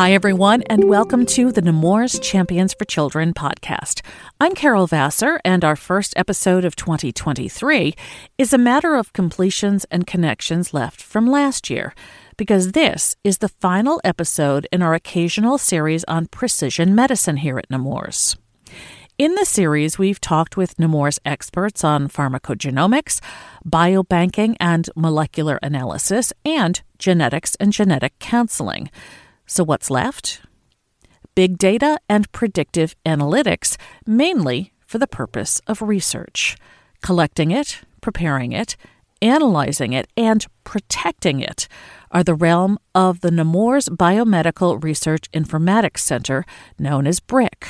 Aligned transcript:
Hi, 0.00 0.12
everyone, 0.12 0.62
and 0.62 0.84
welcome 0.84 1.26
to 1.26 1.52
the 1.52 1.60
Nemours 1.60 2.18
Champions 2.20 2.72
for 2.72 2.86
Children 2.86 3.34
podcast. 3.34 4.00
I'm 4.40 4.54
Carol 4.54 4.86
Vassar, 4.86 5.42
and 5.44 5.62
our 5.62 5.76
first 5.76 6.14
episode 6.16 6.64
of 6.64 6.74
2023 6.74 7.94
is 8.38 8.54
a 8.54 8.56
matter 8.56 8.94
of 8.94 9.12
completions 9.12 9.84
and 9.90 10.06
connections 10.06 10.72
left 10.72 11.02
from 11.02 11.26
last 11.26 11.68
year, 11.68 11.94
because 12.38 12.72
this 12.72 13.14
is 13.24 13.38
the 13.38 13.50
final 13.50 14.00
episode 14.02 14.66
in 14.72 14.80
our 14.80 14.94
occasional 14.94 15.58
series 15.58 16.02
on 16.04 16.28
precision 16.28 16.94
medicine 16.94 17.36
here 17.36 17.58
at 17.58 17.68
Nemours. 17.68 18.38
In 19.20 19.34
the 19.34 19.44
series, 19.44 19.98
we've 19.98 20.18
talked 20.18 20.56
with 20.56 20.78
Nemours 20.78 21.18
experts 21.26 21.84
on 21.84 22.08
pharmacogenomics, 22.08 23.20
biobanking 23.66 24.56
and 24.58 24.88
molecular 24.96 25.58
analysis, 25.62 26.32
and 26.42 26.80
genetics 26.98 27.54
and 27.56 27.70
genetic 27.70 28.18
counseling. 28.18 28.90
So, 29.44 29.62
what's 29.62 29.90
left? 29.90 30.40
Big 31.34 31.58
data 31.58 31.98
and 32.08 32.32
predictive 32.32 32.96
analytics, 33.04 33.76
mainly 34.06 34.72
for 34.86 34.96
the 34.96 35.06
purpose 35.06 35.60
of 35.66 35.82
research. 35.82 36.56
Collecting 37.02 37.50
it, 37.50 37.82
preparing 38.00 38.52
it, 38.52 38.74
analyzing 39.20 39.92
it, 39.92 40.08
and 40.16 40.46
protecting 40.64 41.40
it 41.40 41.68
are 42.10 42.24
the 42.24 42.32
realm 42.32 42.78
of 42.94 43.20
the 43.20 43.30
Nemours 43.30 43.90
Biomedical 43.90 44.82
Research 44.82 45.30
Informatics 45.32 45.98
Center, 45.98 46.46
known 46.78 47.06
as 47.06 47.20
BRIC. 47.20 47.68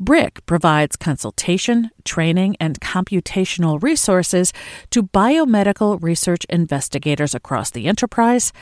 BRIC 0.00 0.44
provides 0.46 0.96
consultation, 0.96 1.90
training, 2.04 2.56
and 2.60 2.80
computational 2.80 3.82
resources 3.82 4.52
to 4.90 5.02
biomedical 5.02 6.02
research 6.02 6.44
investigators 6.48 7.34
across 7.34 7.70
the 7.70 7.86
enterprise 7.86 8.52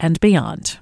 and 0.00 0.20
beyond. 0.20 0.78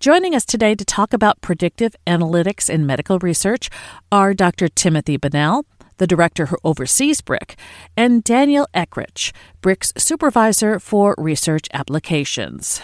Joining 0.00 0.34
us 0.34 0.44
today 0.44 0.74
to 0.74 0.84
talk 0.84 1.12
about 1.12 1.40
predictive 1.40 1.96
analytics 2.06 2.70
in 2.70 2.86
medical 2.86 3.18
research 3.18 3.70
are 4.12 4.34
Dr. 4.34 4.68
Timothy 4.68 5.16
Bunnell, 5.16 5.64
the 5.98 6.06
director 6.06 6.46
who 6.46 6.56
oversees 6.64 7.20
BRIC, 7.20 7.56
and 7.96 8.24
Daniel 8.24 8.66
Eckrich, 8.74 9.32
BRIC's 9.62 9.92
supervisor 9.96 10.78
for 10.78 11.14
research 11.18 11.68
applications. 11.72 12.80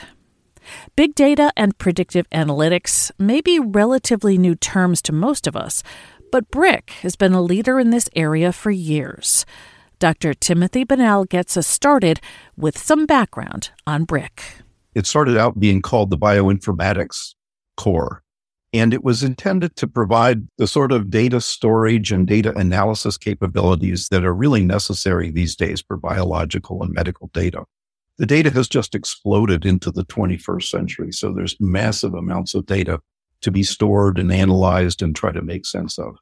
Big 0.97 1.15
data 1.15 1.53
and 1.57 1.77
predictive 1.79 2.29
analytics 2.31 3.11
may 3.19 3.41
be 3.41 3.59
relatively 3.59 4.39
new 4.39 4.55
terms 4.55 5.03
to 5.03 5.13
most 5.13 5.47
of 5.47 5.57
us, 5.57 5.83
but 6.33 6.51
BRIC 6.51 6.91
has 7.03 7.17
been 7.17 7.33
a 7.33 7.43
leader 7.43 7.81
in 7.81 7.91
this 7.91 8.09
area 8.15 8.53
for 8.53 8.71
years. 8.71 9.45
Dr. 9.99 10.33
Timothy 10.33 10.85
Bunnell 10.85 11.27
gets 11.27 11.57
us 11.57 11.67
started 11.67 12.21
with 12.57 12.79
some 12.79 13.05
background 13.05 13.71
on 13.87 14.05
BRIC. 14.05 14.43
It 14.95 15.07
started 15.07 15.37
out 15.37 15.61
being 15.61 15.83
called 15.83 16.11
the 16.11 16.19
Bioinformatics 16.19 17.35
Core, 17.77 18.23
and 18.73 18.95
it 18.95 19.05
was 19.05 19.23
intended 19.23 19.77
to 19.77 19.87
provide 19.87 20.47
the 20.57 20.67
sort 20.67 20.93
of 20.93 21.11
data 21.11 21.41
storage 21.41 22.13
and 22.13 22.27
data 22.27 22.57
analysis 22.57 23.19
capabilities 23.19 24.09
that 24.11 24.25
are 24.25 24.35
really 24.35 24.65
necessary 24.65 25.31
these 25.31 25.55
days 25.55 25.83
for 25.87 25.97
biological 25.97 26.83
and 26.83 26.93
medical 26.93 27.29
data. 27.35 27.65
The 28.21 28.27
data 28.27 28.51
has 28.51 28.69
just 28.69 28.95
exploded 28.95 29.65
into 29.65 29.91
the 29.91 30.05
21st 30.05 30.65
century. 30.65 31.11
So 31.11 31.33
there's 31.33 31.57
massive 31.59 32.13
amounts 32.13 32.55
of 32.55 32.67
data 32.67 33.01
to 33.41 33.51
be 33.51 33.63
stored 33.63 34.19
and 34.19 34.31
analyzed 34.31 35.01
and 35.01 35.17
try 35.17 35.33
to 35.33 35.41
make 35.41 35.65
sense 35.65 35.99
of. 35.99 36.17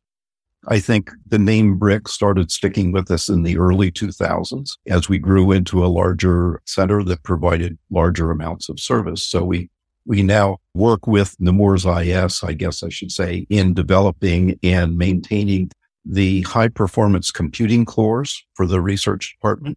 I 0.69 0.79
think 0.79 1.11
the 1.27 1.41
name 1.41 1.77
BRIC 1.77 2.07
started 2.07 2.53
sticking 2.53 2.93
with 2.93 3.11
us 3.11 3.29
in 3.29 3.43
the 3.43 3.59
early 3.59 3.91
2000s 3.91 4.77
as 4.87 5.09
we 5.09 5.19
grew 5.19 5.51
into 5.51 5.85
a 5.85 5.91
larger 5.91 6.63
center 6.67 7.03
that 7.03 7.25
provided 7.25 7.77
larger 7.91 8.31
amounts 8.31 8.69
of 8.69 8.79
service. 8.79 9.27
So 9.27 9.43
we, 9.43 9.69
we 10.07 10.23
now 10.23 10.59
work 10.75 11.09
with 11.09 11.35
Nemours 11.41 11.85
IS, 11.85 12.45
I 12.45 12.53
guess 12.53 12.85
I 12.85 12.91
should 12.91 13.11
say, 13.11 13.45
in 13.51 13.75
developing 13.75 14.57
and 14.63 14.97
maintaining 14.97 15.73
the 16.05 16.43
high 16.43 16.69
performance 16.69 17.33
computing 17.33 17.85
cores 17.85 18.47
for 18.55 18.69
the 18.69 18.81
research 18.81 19.35
department 19.37 19.77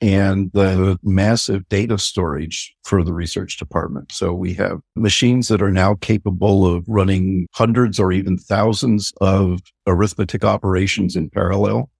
and 0.00 0.50
the 0.52 0.98
massive 1.02 1.66
data 1.68 1.98
storage 1.98 2.74
for 2.84 3.02
the 3.02 3.12
research 3.12 3.56
department. 3.56 4.12
So 4.12 4.34
we 4.34 4.52
have 4.54 4.80
machines 4.94 5.48
that 5.48 5.62
are 5.62 5.72
now 5.72 5.94
capable 5.94 6.66
of 6.66 6.84
running 6.86 7.46
hundreds 7.54 7.98
or 7.98 8.12
even 8.12 8.36
thousands 8.36 9.12
of 9.20 9.60
arithmetic 9.86 10.44
operations 10.44 11.16
in 11.16 11.30
parallel 11.30 11.90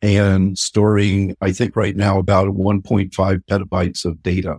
and 0.00 0.58
storing, 0.58 1.36
I 1.40 1.52
think 1.52 1.76
right 1.76 1.94
now 1.94 2.18
about 2.18 2.48
1.5 2.48 3.12
petabytes 3.44 4.04
of 4.04 4.22
data. 4.22 4.58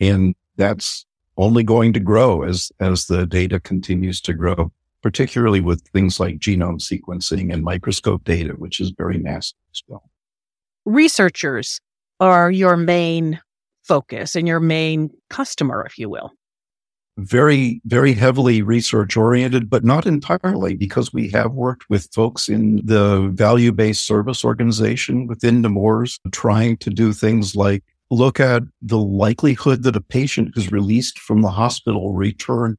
And 0.00 0.34
that's 0.56 1.04
only 1.36 1.62
going 1.62 1.92
to 1.92 2.00
grow 2.00 2.42
as, 2.42 2.70
as 2.80 3.06
the 3.06 3.26
data 3.26 3.60
continues 3.60 4.20
to 4.22 4.32
grow, 4.34 4.72
particularly 5.02 5.60
with 5.60 5.82
things 5.88 6.20
like 6.20 6.38
genome 6.38 6.80
sequencing 6.80 7.52
and 7.52 7.62
microscope 7.62 8.24
data, 8.24 8.54
which 8.54 8.80
is 8.80 8.92
very 8.96 9.18
massive 9.18 9.56
as 9.72 9.82
well. 9.86 10.10
Researchers 10.86 11.80
are 12.20 12.50
your 12.50 12.76
main 12.76 13.40
focus 13.82 14.36
and 14.36 14.46
your 14.46 14.60
main 14.60 15.10
customer, 15.30 15.84
if 15.84 15.98
you 15.98 16.08
will? 16.08 16.30
Very, 17.18 17.80
very 17.84 18.12
heavily 18.12 18.62
research 18.62 19.16
oriented, 19.16 19.68
but 19.68 19.84
not 19.84 20.06
entirely 20.06 20.74
because 20.74 21.12
we 21.12 21.28
have 21.30 21.52
worked 21.52 21.90
with 21.90 22.08
folks 22.14 22.48
in 22.48 22.80
the 22.84 23.28
value 23.34 23.72
based 23.72 24.06
service 24.06 24.44
organization 24.44 25.26
within 25.26 25.60
Nemours 25.60 26.18
trying 26.30 26.76
to 26.78 26.90
do 26.90 27.12
things 27.12 27.56
like 27.56 27.82
look 28.10 28.40
at 28.40 28.62
the 28.82 28.98
likelihood 28.98 29.82
that 29.82 29.96
a 29.96 30.00
patient 30.00 30.52
who's 30.54 30.72
released 30.72 31.18
from 31.18 31.42
the 31.42 31.50
hospital 31.50 32.12
returned 32.12 32.78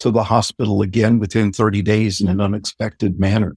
to 0.00 0.10
the 0.10 0.24
hospital 0.24 0.82
again 0.82 1.18
within 1.18 1.52
30 1.52 1.82
days 1.82 2.20
in 2.20 2.28
an 2.28 2.40
unexpected 2.40 3.18
manner. 3.18 3.56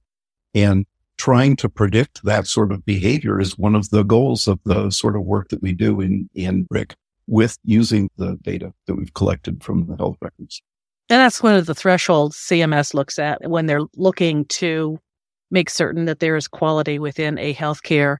And 0.54 0.86
trying 1.22 1.54
to 1.54 1.68
predict 1.68 2.24
that 2.24 2.48
sort 2.48 2.72
of 2.72 2.84
behavior 2.84 3.40
is 3.40 3.56
one 3.56 3.76
of 3.76 3.90
the 3.90 4.02
goals 4.02 4.48
of 4.48 4.58
the 4.64 4.90
sort 4.90 5.14
of 5.14 5.22
work 5.22 5.50
that 5.50 5.62
we 5.62 5.72
do 5.72 6.00
in, 6.00 6.28
in 6.34 6.64
BRIC 6.64 6.96
with 7.28 7.56
using 7.62 8.10
the 8.16 8.36
data 8.42 8.72
that 8.88 8.96
we've 8.96 9.14
collected 9.14 9.62
from 9.62 9.86
the 9.86 9.94
health 9.94 10.16
records. 10.20 10.60
And 11.08 11.20
that's 11.20 11.40
one 11.40 11.54
of 11.54 11.66
the 11.66 11.76
thresholds 11.76 12.36
CMS 12.36 12.92
looks 12.92 13.20
at 13.20 13.48
when 13.48 13.66
they're 13.66 13.86
looking 13.94 14.46
to 14.46 14.98
make 15.48 15.70
certain 15.70 16.06
that 16.06 16.18
there 16.18 16.34
is 16.34 16.48
quality 16.48 16.98
within 16.98 17.38
a 17.38 17.54
healthcare 17.54 18.16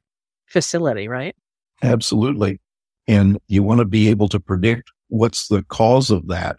facility, 0.46 1.08
right? 1.08 1.34
Absolutely. 1.82 2.60
And 3.08 3.36
you 3.48 3.64
want 3.64 3.80
to 3.80 3.84
be 3.84 4.10
able 4.10 4.28
to 4.28 4.38
predict 4.38 4.92
what's 5.08 5.48
the 5.48 5.64
cause 5.64 6.12
of 6.12 6.28
that 6.28 6.54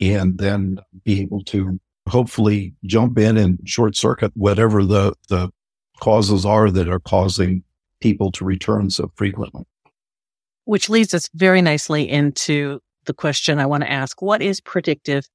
and 0.00 0.38
then 0.38 0.78
be 1.04 1.20
able 1.20 1.44
to 1.44 1.78
hopefully 2.08 2.72
jump 2.86 3.18
in 3.18 3.36
and 3.36 3.58
short 3.66 3.94
circuit 3.94 4.32
whatever 4.34 4.86
the, 4.86 5.12
the 5.28 5.50
causes 6.02 6.44
are 6.44 6.68
that 6.68 6.88
are 6.88 6.98
causing 6.98 7.62
people 8.00 8.32
to 8.32 8.44
return 8.44 8.90
so 8.90 9.08
frequently. 9.14 9.62
Which 10.64 10.90
leads 10.90 11.14
us 11.14 11.30
very 11.34 11.62
nicely 11.62 12.08
into 12.08 12.80
the 13.06 13.14
question 13.14 13.60
I 13.60 13.66
want 13.66 13.84
to 13.84 13.90
ask 13.90 14.20
What 14.20 14.42
is 14.42 14.60
predictive 14.60 15.28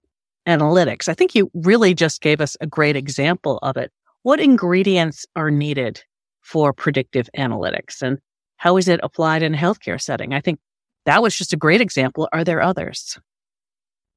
analytics? 0.45 1.07
I 1.07 1.13
think 1.13 1.33
you 1.33 1.49
really 1.53 1.93
just 1.93 2.21
gave 2.21 2.41
us 2.41 2.57
a 2.59 2.67
great 2.67 2.97
example 2.97 3.59
of 3.63 3.77
it. 3.77 3.91
What 4.23 4.41
ingredients 4.41 5.25
are 5.37 5.49
needed 5.49 6.03
for 6.41 6.73
predictive 6.73 7.29
analytics 7.37 8.01
and 8.01 8.19
how 8.57 8.75
is 8.75 8.89
it 8.89 8.99
applied 9.03 9.43
in 9.43 9.53
a 9.53 9.57
healthcare 9.57 10.01
setting? 10.01 10.33
I 10.33 10.41
think 10.41 10.59
that 11.05 11.21
was 11.21 11.37
just 11.37 11.53
a 11.53 11.57
great 11.57 11.79
example. 11.79 12.27
Are 12.33 12.43
there 12.43 12.61
others? 12.61 13.17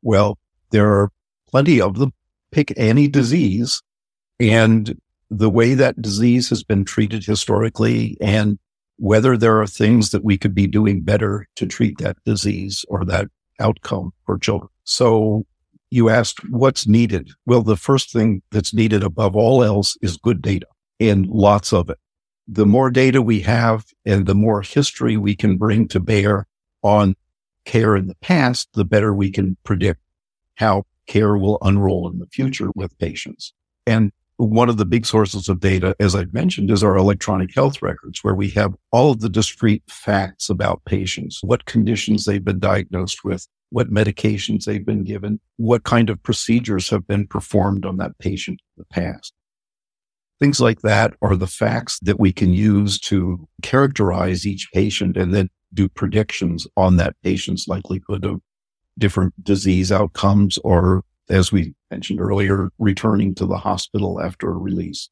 Well, 0.03 0.37
there 0.71 0.91
are 0.91 1.11
plenty 1.49 1.81
of 1.81 1.99
them. 1.99 2.13
Pick 2.51 2.73
any 2.77 3.07
disease 3.07 3.83
and 4.41 4.99
the 5.31 5.51
way 5.51 5.75
that 5.75 6.03
disease 6.03 6.49
has 6.49 6.65
been 6.65 6.85
treated 6.85 7.25
historically 7.25 8.17
and 8.21 8.59
whether 8.97 9.37
there 9.37 9.61
are 9.61 9.67
things 9.67 10.11
that 10.11 10.25
we 10.25 10.37
could 10.37 10.55
be 10.55 10.67
doing 10.67 11.01
better 11.01 11.47
to 11.57 11.67
treat 11.67 11.99
that 11.99 12.17
disease 12.25 12.85
or 12.89 13.05
that 13.05 13.29
outcome 13.59 14.13
for 14.27 14.39
children. 14.39 14.69
So 14.85 15.47
you 15.91 16.11
asked 16.11 16.41
what's 16.51 16.87
needed. 16.87 17.31
Well, 17.47 17.63
the 17.63 17.77
first 17.77 18.13
thing 18.13 18.43
that's 18.51 18.75
needed 18.75 19.03
above 19.03 19.35
all 19.37 19.65
else 19.65 19.97
is 20.03 20.17
good 20.17 20.43
data. 20.43 20.67
and 21.01 21.27
lots 21.27 21.73
of 21.73 21.89
it. 21.89 21.99
The 22.47 22.67
more 22.67 22.91
data 22.91 23.23
we 23.23 23.41
have 23.41 23.87
and 24.05 24.27
the 24.27 24.35
more 24.35 24.61
history 24.61 25.17
we 25.17 25.35
can 25.35 25.57
bring 25.57 25.89
to 25.89 26.01
bear 26.01 26.47
on 26.83 27.15
care 27.65 27.97
in 27.97 28.07
the 28.07 28.17
past, 28.17 28.69
the 28.75 28.85
better 28.85 29.15
we 29.15 29.31
can 29.31 29.57
predict 29.65 30.01
how 30.57 30.85
care 31.07 31.37
will 31.39 31.59
unroll 31.63 32.11
in 32.11 32.19
the 32.19 32.27
future 32.27 32.71
with 32.75 32.99
patients. 32.99 33.55
And 33.87 34.13
one 34.47 34.71
of 34.71 34.79
the 34.79 34.87
big 34.87 35.05
sources 35.05 35.51
of 35.51 35.61
data, 35.61 35.95
as 36.01 36.15
I've 36.15 36.33
mentioned, 36.33 36.71
is 36.71 36.83
our 36.83 36.97
electronic 36.97 37.55
health 37.55 37.83
records, 37.83 38.25
where 38.25 38.35
we 38.35 38.49
have 38.51 38.75
all 38.91 39.13
of 39.13 39.21
the 39.21 39.29
discrete 39.29 39.83
facts 39.87 40.49
about 40.49 40.83
patients, 40.87 41.41
what 41.43 41.67
conditions 41.67 42.25
they've 42.25 42.45
been 42.45 42.59
diagnosed 42.59 43.23
with, 43.23 43.47
what 43.69 43.91
medications 43.91 44.65
they've 44.65 44.85
been 44.85 45.05
given, 45.05 45.41
what 45.59 45.85
kind 45.85 46.09
of 46.09 46.23
procedures 46.23 46.89
have 46.89 47.07
been 47.07 47.27
performed 47.27 47.85
on 47.85 47.99
that 47.99 48.19
patient 48.19 48.61
in 48.77 48.81
the 48.83 48.87
past. 48.87 49.35
Things 50.41 50.59
like 50.59 50.81
that 50.81 51.13
are 51.21 51.37
the 51.37 51.47
facts 51.47 51.99
that 52.01 52.19
we 52.19 52.33
can 52.33 52.55
use 52.55 52.99
to 53.01 53.47
characterize 53.61 54.47
each 54.47 54.71
patient 54.73 55.19
and 55.19 55.35
then 55.35 55.51
do 55.75 55.87
predictions 55.87 56.67
on 56.79 56.97
that 56.97 57.15
patient's 57.23 57.69
likelihood 57.69 58.25
of 58.25 58.41
different 58.97 59.35
disease 59.45 59.93
outcomes 59.93 60.59
or 60.65 61.03
as 61.31 61.53
we 61.53 61.75
mentioned 61.91 62.21
earlier, 62.21 62.71
returning 62.79 63.35
to 63.37 63.47
the 63.47 63.57
hospital 63.57 64.21
after 64.21 64.51
a 64.51 64.57
release. 64.57 65.09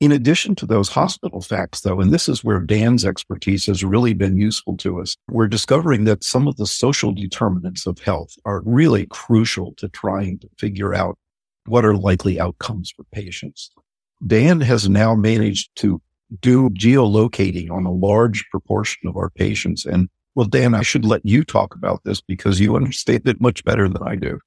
In 0.00 0.12
addition 0.12 0.54
to 0.56 0.66
those 0.66 0.90
hospital 0.90 1.40
facts, 1.40 1.80
though, 1.80 2.00
and 2.00 2.12
this 2.12 2.28
is 2.28 2.44
where 2.44 2.60
Dan's 2.60 3.04
expertise 3.04 3.66
has 3.66 3.82
really 3.82 4.14
been 4.14 4.36
useful 4.36 4.76
to 4.76 5.00
us, 5.00 5.16
we're 5.28 5.48
discovering 5.48 6.04
that 6.04 6.22
some 6.22 6.46
of 6.46 6.56
the 6.56 6.66
social 6.66 7.12
determinants 7.12 7.84
of 7.84 7.98
health 7.98 8.36
are 8.44 8.62
really 8.64 9.06
crucial 9.06 9.74
to 9.78 9.88
trying 9.88 10.38
to 10.38 10.48
figure 10.56 10.94
out 10.94 11.18
what 11.66 11.84
are 11.84 11.96
likely 11.96 12.38
outcomes 12.38 12.92
for 12.92 13.04
patients. 13.10 13.70
Dan 14.24 14.60
has 14.60 14.88
now 14.88 15.16
managed 15.16 15.70
to 15.76 16.00
do 16.40 16.70
geolocating 16.70 17.70
on 17.70 17.84
a 17.84 17.92
large 17.92 18.48
proportion 18.50 19.08
of 19.08 19.16
our 19.16 19.30
patients. 19.30 19.84
And 19.84 20.08
well, 20.34 20.46
Dan, 20.46 20.74
I 20.74 20.82
should 20.82 21.04
let 21.04 21.24
you 21.24 21.42
talk 21.42 21.74
about 21.74 22.04
this 22.04 22.20
because 22.20 22.60
you 22.60 22.76
understand 22.76 23.26
it 23.26 23.40
much 23.40 23.64
better 23.64 23.88
than 23.88 24.02
I 24.02 24.14
do. 24.14 24.38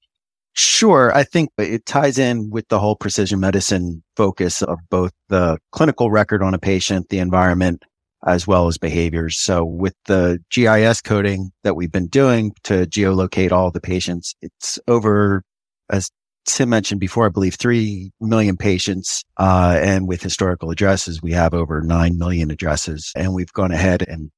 Sure. 0.53 1.15
I 1.15 1.23
think 1.23 1.49
it 1.57 1.85
ties 1.85 2.17
in 2.17 2.49
with 2.49 2.67
the 2.67 2.79
whole 2.79 2.95
precision 2.95 3.39
medicine 3.39 4.03
focus 4.17 4.61
of 4.61 4.79
both 4.89 5.11
the 5.29 5.57
clinical 5.71 6.11
record 6.11 6.43
on 6.43 6.53
a 6.53 6.59
patient, 6.59 7.07
the 7.09 7.19
environment, 7.19 7.83
as 8.25 8.45
well 8.45 8.67
as 8.67 8.77
behaviors. 8.77 9.37
So 9.37 9.63
with 9.63 9.95
the 10.05 10.39
GIS 10.51 11.01
coding 11.01 11.51
that 11.63 11.75
we've 11.75 11.91
been 11.91 12.07
doing 12.07 12.51
to 12.63 12.85
geolocate 12.85 13.51
all 13.51 13.71
the 13.71 13.79
patients, 13.79 14.35
it's 14.41 14.77
over, 14.87 15.43
as 15.89 16.11
Tim 16.45 16.69
mentioned 16.69 16.99
before, 16.99 17.25
I 17.25 17.29
believe 17.29 17.55
3 17.55 18.11
million 18.19 18.57
patients. 18.57 19.23
Uh, 19.37 19.79
and 19.81 20.07
with 20.07 20.21
historical 20.21 20.69
addresses, 20.69 21.21
we 21.21 21.31
have 21.31 21.53
over 21.53 21.81
9 21.81 22.17
million 22.17 22.51
addresses. 22.51 23.11
And 23.15 23.33
we've 23.33 23.53
gone 23.53 23.71
ahead 23.71 24.03
and 24.07 24.31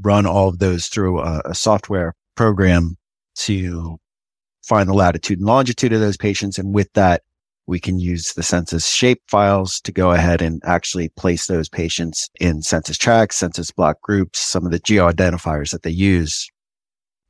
run 0.00 0.26
all 0.26 0.48
of 0.48 0.58
those 0.58 0.88
through 0.88 1.20
a, 1.20 1.40
a 1.46 1.54
software 1.54 2.14
program 2.36 2.96
to 3.36 3.98
find 4.66 4.88
the 4.88 4.94
latitude 4.94 5.38
and 5.38 5.46
longitude 5.46 5.92
of 5.92 6.00
those 6.00 6.16
patients. 6.16 6.58
And 6.58 6.74
with 6.74 6.92
that, 6.94 7.22
we 7.66 7.80
can 7.80 7.98
use 7.98 8.32
the 8.34 8.42
census 8.42 8.86
shape 8.88 9.22
files 9.28 9.80
to 9.80 9.92
go 9.92 10.12
ahead 10.12 10.42
and 10.42 10.60
actually 10.64 11.08
place 11.10 11.46
those 11.46 11.68
patients 11.68 12.28
in 12.38 12.62
census 12.62 12.98
tracts, 12.98 13.36
census 13.36 13.70
block 13.70 14.00
groups, 14.02 14.38
some 14.38 14.66
of 14.66 14.72
the 14.72 14.78
geo 14.78 15.10
identifiers 15.10 15.70
that 15.70 15.82
they 15.82 15.90
use. 15.90 16.50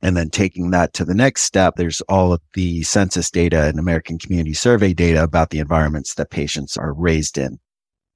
And 0.01 0.17
then 0.17 0.29
taking 0.29 0.71
that 0.71 0.93
to 0.93 1.05
the 1.05 1.15
next 1.15 1.43
step, 1.43 1.75
there's 1.77 2.01
all 2.01 2.33
of 2.33 2.41
the 2.53 2.83
census 2.83 3.31
data 3.31 3.63
and 3.63 3.79
American 3.79 4.19
Community 4.19 4.53
Survey 4.53 4.93
data 4.93 5.23
about 5.23 5.51
the 5.51 5.59
environments 5.59 6.15
that 6.15 6.31
patients 6.31 6.75
are 6.75 6.93
raised 6.93 7.37
in. 7.37 7.57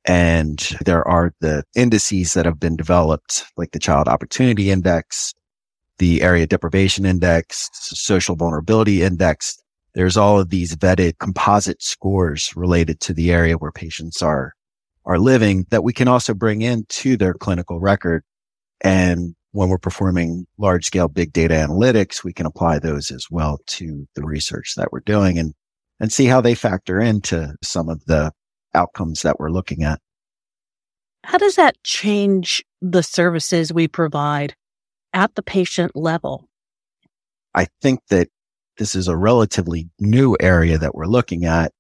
And 0.06 0.60
there 0.86 1.08
are 1.08 1.34
the 1.40 1.64
indices 1.76 2.34
that 2.34 2.46
have 2.46 2.60
been 2.60 2.76
developed, 2.76 3.46
like 3.58 3.72
the 3.72 3.80
Child 3.80 4.08
Opportunity 4.08 4.72
Index, 4.72 5.34
the 6.00 6.22
area 6.22 6.48
deprivation 6.48 7.06
index, 7.06 7.70
social 7.74 8.36
vulnerability 8.36 9.04
index. 9.04 9.58
There's 9.94 10.18
all 10.18 10.40
of 10.40 10.50
these 10.50 10.76
vetted 10.76 11.18
composite 11.20 11.82
scores 11.82 12.52
related 12.56 13.00
to 13.02 13.14
the 13.14 13.32
area 13.32 13.58
where 13.58 13.72
patients 13.72 14.22
are, 14.22 14.54
are 15.06 15.20
living 15.20 15.66
that 15.70 15.84
we 15.84 15.94
can 15.94 16.08
also 16.08 16.34
bring 16.34 16.62
into 16.62 17.18
their 17.18 17.34
clinical 17.34 17.80
record. 17.80 18.24
And 18.82 19.36
when 19.52 19.70
we're 19.70 19.78
performing 19.78 20.46
large 20.58 20.86
scale 20.86 21.08
big 21.08 21.34
data 21.34 21.56
analytics, 21.56 22.24
we 22.24 22.34
can 22.34 22.46
apply 22.46 22.80
those 22.80 23.12
as 23.12 23.26
well 23.30 23.60
to 23.68 24.08
the 24.16 24.24
research 24.24 24.74
that 24.78 24.92
we're 24.92 25.00
doing 25.02 25.38
and, 25.38 25.54
and 26.00 26.14
see 26.14 26.26
how 26.26 26.40
they 26.40 26.56
factor 26.56 27.00
into 27.00 27.56
some 27.64 27.90
of 27.90 28.06
the 28.06 28.32
outcomes 28.74 29.24
that 29.24 29.40
we're 29.40 29.50
looking 29.50 29.84
at. 29.84 30.00
How 31.26 31.38
does 31.38 31.56
that 31.56 31.76
change 31.84 32.64
the 32.82 33.04
services 33.04 33.74
we 33.74 33.88
provide 33.88 34.56
at 35.20 35.36
the 35.36 35.44
patient 35.44 35.92
level? 35.96 36.48
I 37.54 37.68
think 37.82 38.00
that 38.10 38.30
this 38.78 38.96
is 38.96 39.10
a 39.10 39.18
relatively 39.18 39.90
new 40.00 40.38
area 40.40 40.78
that 40.78 40.96
we're 40.96 41.08
looking 41.08 41.44
at. 41.44 41.74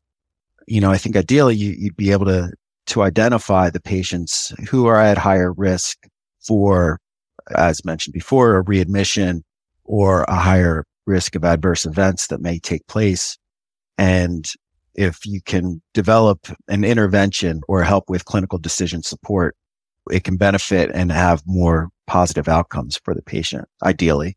You 0.67 0.81
know, 0.81 0.91
I 0.91 0.97
think 0.97 1.15
ideally 1.15 1.55
you, 1.55 1.85
would 1.85 1.95
be 1.95 2.11
able 2.11 2.25
to, 2.25 2.51
to 2.87 3.01
identify 3.01 3.69
the 3.69 3.79
patients 3.79 4.51
who 4.69 4.87
are 4.87 4.99
at 4.99 5.17
higher 5.17 5.53
risk 5.53 6.05
for, 6.45 6.99
as 7.55 7.85
mentioned 7.85 8.13
before, 8.13 8.57
a 8.57 8.61
readmission 8.61 9.45
or 9.85 10.23
a 10.23 10.35
higher 10.35 10.83
risk 11.07 11.35
of 11.35 11.45
adverse 11.45 11.85
events 11.85 12.27
that 12.27 12.41
may 12.41 12.59
take 12.59 12.85
place. 12.87 13.37
And 13.97 14.45
if 14.95 15.25
you 15.25 15.41
can 15.41 15.81
develop 15.93 16.47
an 16.67 16.83
intervention 16.83 17.61
or 17.69 17.83
help 17.83 18.09
with 18.09 18.25
clinical 18.25 18.59
decision 18.59 19.01
support, 19.01 19.55
it 20.11 20.25
can 20.25 20.35
benefit 20.35 20.91
and 20.93 21.09
have 21.09 21.41
more 21.45 21.89
positive 22.09 22.47
outcomes 22.47 22.99
for 23.05 23.13
the 23.13 23.21
patient, 23.21 23.65
ideally. 23.83 24.35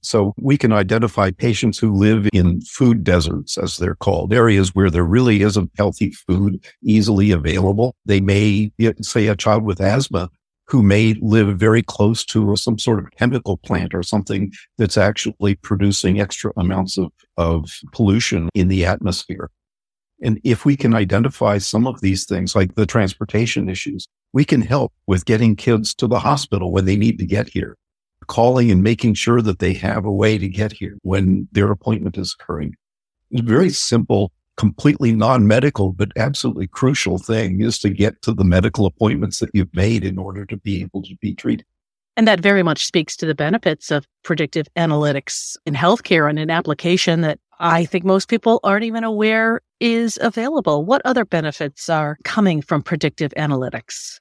So 0.00 0.32
we 0.38 0.56
can 0.56 0.72
identify 0.72 1.30
patients 1.30 1.78
who 1.78 1.92
live 1.92 2.26
in 2.32 2.62
food 2.62 3.04
deserts, 3.04 3.58
as 3.58 3.76
they're 3.76 3.94
called, 3.94 4.32
areas 4.32 4.74
where 4.74 4.88
there 4.88 5.04
really 5.04 5.42
isn't 5.42 5.70
healthy 5.76 6.12
food 6.26 6.64
easily 6.82 7.30
available. 7.30 7.94
They 8.06 8.20
may, 8.20 8.72
say, 9.02 9.26
a 9.26 9.36
child 9.36 9.64
with 9.64 9.78
asthma 9.78 10.30
who 10.68 10.82
may 10.82 11.14
live 11.20 11.58
very 11.58 11.82
close 11.82 12.24
to 12.24 12.56
some 12.56 12.78
sort 12.78 13.00
of 13.00 13.10
chemical 13.18 13.58
plant 13.58 13.92
or 13.92 14.02
something 14.02 14.52
that's 14.78 14.96
actually 14.96 15.56
producing 15.56 16.18
extra 16.20 16.52
amounts 16.56 16.96
of, 16.96 17.12
of 17.36 17.70
pollution 17.92 18.48
in 18.54 18.68
the 18.68 18.86
atmosphere. 18.86 19.50
And 20.22 20.40
if 20.44 20.64
we 20.64 20.76
can 20.76 20.94
identify 20.94 21.58
some 21.58 21.86
of 21.86 22.00
these 22.00 22.24
things, 22.24 22.54
like 22.54 22.74
the 22.74 22.86
transportation 22.86 23.68
issues, 23.68 24.06
we 24.32 24.44
can 24.44 24.60
help 24.60 24.92
with 25.06 25.24
getting 25.24 25.56
kids 25.56 25.94
to 25.94 26.06
the 26.06 26.18
hospital 26.18 26.72
when 26.72 26.84
they 26.84 26.96
need 26.96 27.18
to 27.18 27.26
get 27.26 27.48
here, 27.48 27.76
calling 28.26 28.70
and 28.70 28.82
making 28.82 29.14
sure 29.14 29.40
that 29.42 29.58
they 29.58 29.72
have 29.74 30.04
a 30.04 30.12
way 30.12 30.38
to 30.38 30.48
get 30.48 30.72
here 30.72 30.98
when 31.02 31.48
their 31.52 31.70
appointment 31.70 32.18
is 32.18 32.36
occurring. 32.38 32.74
Very 33.32 33.70
simple, 33.70 34.32
completely 34.56 35.12
non-medical, 35.12 35.92
but 35.92 36.12
absolutely 36.16 36.66
crucial 36.66 37.18
thing 37.18 37.62
is 37.62 37.78
to 37.78 37.88
get 37.88 38.20
to 38.22 38.34
the 38.34 38.44
medical 38.44 38.86
appointments 38.86 39.38
that 39.38 39.50
you've 39.54 39.74
made 39.74 40.04
in 40.04 40.18
order 40.18 40.44
to 40.44 40.56
be 40.58 40.82
able 40.82 41.02
to 41.02 41.16
be 41.20 41.34
treated. 41.34 41.64
And 42.16 42.28
that 42.28 42.40
very 42.40 42.62
much 42.62 42.84
speaks 42.84 43.16
to 43.16 43.26
the 43.26 43.34
benefits 43.34 43.90
of 43.90 44.06
predictive 44.22 44.68
analytics 44.76 45.56
in 45.64 45.74
healthcare 45.74 46.28
and 46.28 46.38
an 46.38 46.50
application 46.50 47.22
that 47.22 47.38
I 47.60 47.84
think 47.84 48.04
most 48.04 48.28
people 48.28 48.58
aren't 48.64 48.84
even 48.84 49.04
aware 49.04 49.60
is 49.80 50.18
available. 50.22 50.84
What 50.84 51.02
other 51.04 51.26
benefits 51.26 51.90
are 51.90 52.16
coming 52.24 52.62
from 52.62 52.82
predictive 52.82 53.32
analytics? 53.36 54.18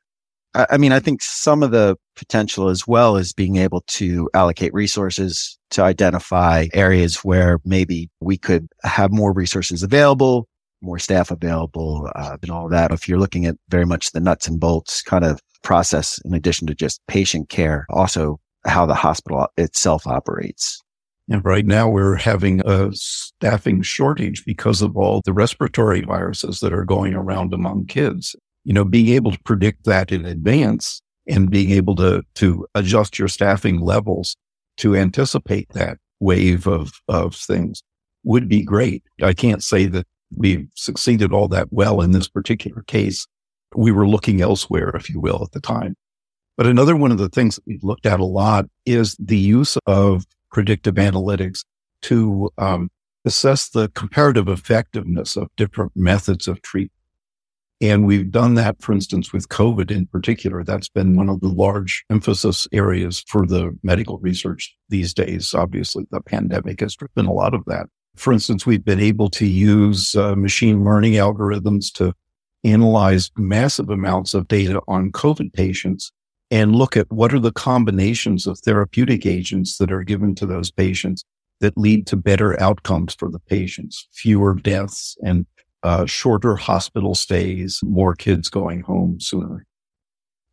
I 0.53 0.77
mean, 0.77 0.91
I 0.91 0.99
think 0.99 1.21
some 1.21 1.63
of 1.63 1.71
the 1.71 1.95
potential 2.15 2.69
as 2.69 2.85
well 2.85 3.15
is 3.15 3.33
being 3.33 3.55
able 3.55 3.81
to 3.87 4.29
allocate 4.33 4.73
resources 4.73 5.57
to 5.71 5.83
identify 5.83 6.67
areas 6.73 7.17
where 7.17 7.59
maybe 7.63 8.09
we 8.19 8.35
could 8.35 8.67
have 8.83 9.11
more 9.11 9.31
resources 9.31 9.83
available, 9.83 10.49
more 10.81 10.99
staff 10.99 11.31
available, 11.31 12.09
uh, 12.15 12.37
and 12.41 12.51
all 12.51 12.67
that. 12.67 12.91
If 12.91 13.07
you're 13.07 13.19
looking 13.19 13.45
at 13.45 13.55
very 13.69 13.85
much 13.85 14.11
the 14.11 14.19
nuts 14.19 14.47
and 14.47 14.59
bolts 14.59 15.01
kind 15.01 15.23
of 15.23 15.39
process, 15.63 16.19
in 16.25 16.33
addition 16.33 16.67
to 16.67 16.75
just 16.75 16.99
patient 17.07 17.49
care, 17.49 17.85
also 17.89 18.39
how 18.65 18.85
the 18.85 18.95
hospital 18.95 19.47
itself 19.55 20.07
operates. 20.07 20.81
And 21.29 21.45
right 21.45 21.65
now 21.65 21.87
we're 21.87 22.15
having 22.15 22.61
a 22.65 22.89
staffing 22.93 23.83
shortage 23.83 24.43
because 24.45 24.81
of 24.81 24.97
all 24.97 25.21
the 25.23 25.33
respiratory 25.33 26.01
viruses 26.01 26.59
that 26.59 26.73
are 26.73 26.85
going 26.85 27.13
around 27.13 27.53
among 27.53 27.85
kids. 27.85 28.35
You 28.65 28.73
know, 28.73 28.83
being 28.83 29.09
able 29.09 29.31
to 29.31 29.39
predict 29.43 29.85
that 29.85 30.11
in 30.11 30.25
advance 30.25 31.01
and 31.27 31.51
being 31.51 31.69
able 31.71 31.95
to, 31.97 32.23
to 32.35 32.67
adjust 32.73 33.19
your 33.19 33.27
staffing 33.27 33.79
levels 33.79 34.35
to 34.77 34.95
anticipate 34.95 35.69
that 35.73 35.97
wave 36.19 36.67
of, 36.67 36.93
of 37.07 37.35
things 37.35 37.83
would 38.23 38.49
be 38.49 38.63
great. 38.63 39.03
I 39.21 39.33
can't 39.33 39.63
say 39.63 39.85
that 39.85 40.07
we've 40.35 40.67
succeeded 40.75 41.31
all 41.31 41.47
that 41.49 41.71
well 41.71 42.01
in 42.01 42.11
this 42.11 42.27
particular 42.27 42.81
case. 42.83 43.27
We 43.75 43.91
were 43.91 44.07
looking 44.07 44.41
elsewhere, 44.41 44.89
if 44.95 45.09
you 45.09 45.19
will, 45.19 45.43
at 45.43 45.51
the 45.51 45.61
time. 45.61 45.95
But 46.57 46.67
another 46.67 46.95
one 46.95 47.11
of 47.11 47.19
the 47.19 47.29
things 47.29 47.55
that 47.55 47.67
we've 47.67 47.83
looked 47.83 48.05
at 48.05 48.19
a 48.19 48.25
lot 48.25 48.65
is 48.85 49.15
the 49.19 49.37
use 49.37 49.77
of 49.85 50.25
predictive 50.51 50.95
analytics 50.95 51.63
to 52.03 52.49
um, 52.57 52.89
assess 53.25 53.69
the 53.69 53.89
comparative 53.89 54.47
effectiveness 54.47 55.35
of 55.35 55.49
different 55.57 55.91
methods 55.95 56.47
of 56.47 56.61
treatment. 56.61 56.91
And 57.81 58.05
we've 58.05 58.29
done 58.29 58.55
that, 58.55 58.81
for 58.81 58.91
instance, 58.91 59.31
with 59.31 59.47
COVID 59.47 59.89
in 59.89 60.05
particular. 60.07 60.63
That's 60.63 60.89
been 60.89 61.15
one 61.15 61.29
of 61.29 61.39
the 61.39 61.47
large 61.47 62.03
emphasis 62.09 62.67
areas 62.73 63.23
for 63.27 63.45
the 63.45 63.77
medical 63.83 64.17
research 64.17 64.75
these 64.89 65.13
days. 65.13 65.53
Obviously, 65.53 66.05
the 66.11 66.19
pandemic 66.19 66.81
has 66.81 66.95
driven 66.95 67.25
a 67.25 67.33
lot 67.33 67.53
of 67.53 67.63
that. 67.67 67.87
For 68.17 68.33
instance, 68.33 68.65
we've 68.65 68.83
been 68.83 68.99
able 68.99 69.29
to 69.29 69.45
use 69.45 70.13
uh, 70.15 70.35
machine 70.35 70.83
learning 70.83 71.13
algorithms 71.13 71.93
to 71.93 72.13
analyze 72.65 73.31
massive 73.37 73.89
amounts 73.89 74.33
of 74.33 74.49
data 74.49 74.81
on 74.89 75.13
COVID 75.13 75.53
patients 75.53 76.11
and 76.51 76.75
look 76.75 76.97
at 76.97 77.11
what 77.11 77.33
are 77.33 77.39
the 77.39 77.51
combinations 77.51 78.47
of 78.47 78.59
therapeutic 78.59 79.25
agents 79.25 79.77
that 79.77 79.91
are 79.91 80.03
given 80.03 80.35
to 80.35 80.45
those 80.45 80.71
patients 80.71 81.23
that 81.59 81.77
lead 81.77 82.07
to 82.07 82.15
better 82.15 82.59
outcomes 82.61 83.13
for 83.15 83.29
the 83.29 83.39
patients, 83.39 84.07
fewer 84.11 84.55
deaths 84.55 85.17
and 85.23 85.45
uh, 85.83 86.05
shorter 86.05 86.55
hospital 86.55 87.15
stays, 87.15 87.79
more 87.83 88.15
kids 88.15 88.49
going 88.49 88.81
home 88.81 89.19
sooner. 89.19 89.65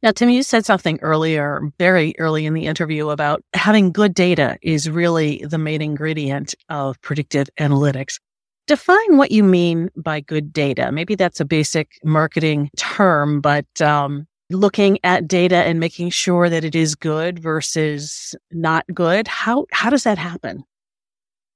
Now, 0.02 0.12
Tim, 0.12 0.28
you 0.28 0.42
said 0.42 0.66
something 0.66 0.98
earlier, 1.00 1.72
very 1.78 2.14
early 2.18 2.46
in 2.46 2.54
the 2.54 2.66
interview 2.66 3.08
about 3.08 3.42
having 3.54 3.92
good 3.92 4.14
data 4.14 4.58
is 4.62 4.90
really 4.90 5.44
the 5.48 5.58
main 5.58 5.80
ingredient 5.80 6.54
of 6.68 7.00
predictive 7.00 7.48
analytics. 7.58 8.20
Define 8.66 9.16
what 9.16 9.30
you 9.30 9.42
mean 9.42 9.90
by 9.96 10.20
good 10.20 10.52
data. 10.52 10.92
Maybe 10.92 11.14
that's 11.14 11.40
a 11.40 11.44
basic 11.44 11.98
marketing 12.04 12.70
term, 12.76 13.40
but 13.40 13.66
um, 13.80 14.26
looking 14.50 14.98
at 15.04 15.26
data 15.26 15.56
and 15.56 15.80
making 15.80 16.10
sure 16.10 16.48
that 16.48 16.64
it 16.64 16.74
is 16.74 16.94
good 16.94 17.38
versus 17.38 18.34
not 18.52 18.84
good. 18.92 19.28
How 19.28 19.66
how 19.72 19.90
does 19.90 20.04
that 20.04 20.18
happen? 20.18 20.64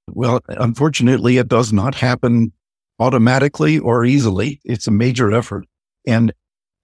Well, 0.08 0.40
unfortunately, 0.48 1.38
it 1.38 1.48
does 1.48 1.72
not 1.72 1.94
happen 1.94 2.52
automatically 2.98 3.78
or 3.78 4.04
easily. 4.04 4.60
It's 4.64 4.86
a 4.86 4.92
major 4.92 5.32
effort. 5.32 5.66
And 6.06 6.32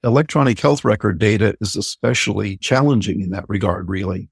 electronic 0.04 0.60
health 0.60 0.84
record 0.84 1.18
data 1.18 1.54
is 1.60 1.76
especially 1.76 2.56
challenging 2.58 3.20
in 3.20 3.30
that 3.30 3.48
regard, 3.48 3.88
really. 3.88 4.30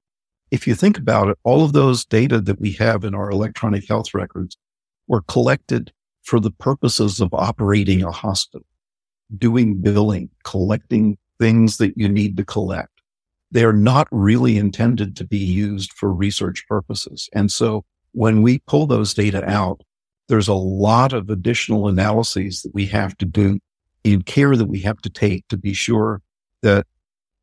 If 0.50 0.66
you 0.66 0.74
think 0.74 0.98
about 0.98 1.28
it, 1.28 1.38
all 1.42 1.64
of 1.64 1.72
those 1.72 2.04
data 2.04 2.40
that 2.40 2.60
we 2.60 2.72
have 2.72 3.04
in 3.04 3.14
our 3.14 3.30
electronic 3.30 3.88
health 3.88 4.14
records 4.14 4.56
were 5.08 5.22
collected 5.22 5.92
for 6.22 6.38
the 6.38 6.52
purposes 6.52 7.20
of 7.20 7.34
operating 7.34 8.02
a 8.02 8.12
hospital, 8.12 8.66
doing 9.36 9.80
billing, 9.80 10.30
collecting 10.44 11.18
things 11.38 11.78
that 11.78 11.96
you 11.96 12.08
need 12.08 12.36
to 12.36 12.44
collect. 12.44 12.90
They 13.50 13.64
are 13.64 13.72
not 13.72 14.08
really 14.10 14.56
intended 14.56 15.16
to 15.16 15.24
be 15.24 15.38
used 15.38 15.92
for 15.92 16.12
research 16.12 16.64
purposes. 16.68 17.28
And 17.32 17.50
so 17.50 17.84
when 18.12 18.42
we 18.42 18.60
pull 18.66 18.86
those 18.86 19.14
data 19.14 19.48
out, 19.48 19.82
there's 20.28 20.48
a 20.48 20.54
lot 20.54 21.12
of 21.12 21.28
additional 21.28 21.88
analyses 21.88 22.62
that 22.62 22.74
we 22.74 22.86
have 22.86 23.16
to 23.18 23.26
do 23.26 23.58
in 24.02 24.22
care 24.22 24.56
that 24.56 24.66
we 24.66 24.80
have 24.80 25.00
to 25.02 25.10
take 25.10 25.46
to 25.48 25.56
be 25.56 25.72
sure 25.72 26.20
that 26.62 26.86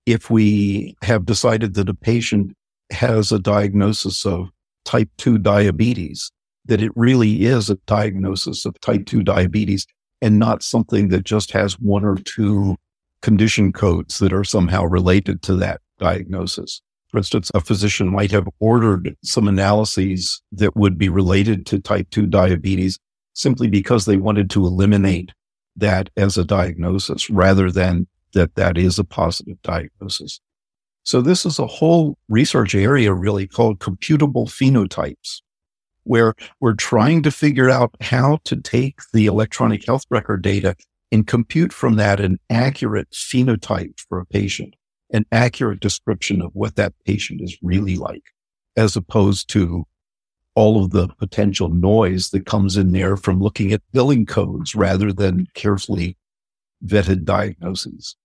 if 0.05 0.29
we 0.29 0.95
have 1.03 1.25
decided 1.25 1.75
that 1.75 1.89
a 1.89 1.93
patient 1.93 2.55
has 2.91 3.31
a 3.31 3.39
diagnosis 3.39 4.25
of 4.25 4.49
type 4.85 5.09
2 5.17 5.37
diabetes, 5.37 6.31
that 6.65 6.81
it 6.81 6.91
really 6.95 7.45
is 7.45 7.69
a 7.69 7.75
diagnosis 7.87 8.65
of 8.65 8.79
type 8.81 9.05
2 9.05 9.23
diabetes 9.23 9.85
and 10.21 10.39
not 10.39 10.63
something 10.63 11.09
that 11.09 11.23
just 11.23 11.51
has 11.51 11.79
one 11.79 12.05
or 12.05 12.15
two 12.15 12.75
condition 13.21 13.71
codes 13.71 14.19
that 14.19 14.33
are 14.33 14.43
somehow 14.43 14.83
related 14.83 15.41
to 15.43 15.55
that 15.55 15.81
diagnosis. 15.99 16.81
For 17.09 17.17
instance, 17.17 17.51
a 17.53 17.59
physician 17.59 18.09
might 18.09 18.31
have 18.31 18.47
ordered 18.59 19.15
some 19.23 19.47
analyses 19.47 20.41
that 20.53 20.75
would 20.75 20.97
be 20.97 21.09
related 21.09 21.65
to 21.67 21.79
type 21.79 22.09
2 22.11 22.25
diabetes 22.25 22.97
simply 23.33 23.67
because 23.67 24.05
they 24.05 24.17
wanted 24.17 24.49
to 24.51 24.65
eliminate 24.65 25.31
that 25.75 26.09
as 26.17 26.37
a 26.37 26.45
diagnosis 26.45 27.29
rather 27.29 27.71
than 27.71 28.07
that 28.33 28.55
that 28.55 28.77
is 28.77 28.97
a 28.97 29.03
positive 29.03 29.61
diagnosis. 29.61 30.39
So 31.03 31.21
this 31.21 31.45
is 31.45 31.59
a 31.59 31.67
whole 31.67 32.17
research 32.29 32.75
area 32.75 33.13
really 33.13 33.47
called 33.47 33.79
computable 33.79 34.47
phenotypes, 34.47 35.41
where 36.03 36.33
we're 36.59 36.73
trying 36.73 37.23
to 37.23 37.31
figure 37.31 37.69
out 37.69 37.95
how 37.99 38.39
to 38.45 38.55
take 38.55 38.99
the 39.13 39.25
electronic 39.25 39.85
health 39.85 40.05
record 40.09 40.41
data 40.43 40.75
and 41.11 41.27
compute 41.27 41.73
from 41.73 41.95
that 41.95 42.19
an 42.19 42.39
accurate 42.49 43.11
phenotype 43.11 43.99
for 44.07 44.19
a 44.19 44.25
patient 44.25 44.75
an 45.11 45.25
accurate 45.31 45.79
description 45.79 46.41
of 46.41 46.51
what 46.53 46.75
that 46.75 46.93
patient 47.05 47.41
is 47.41 47.57
really 47.61 47.97
like, 47.97 48.23
as 48.75 48.95
opposed 48.95 49.49
to 49.49 49.85
all 50.55 50.83
of 50.83 50.91
the 50.91 51.07
potential 51.19 51.69
noise 51.69 52.29
that 52.29 52.45
comes 52.45 52.75
in 52.75 52.91
there 52.91 53.15
from 53.15 53.39
looking 53.39 53.71
at 53.71 53.81
billing 53.93 54.25
codes 54.25 54.75
rather 54.75 55.13
than 55.13 55.47
carefully 55.53 56.17
vetted 56.85 57.23
diagnoses. 57.23 58.15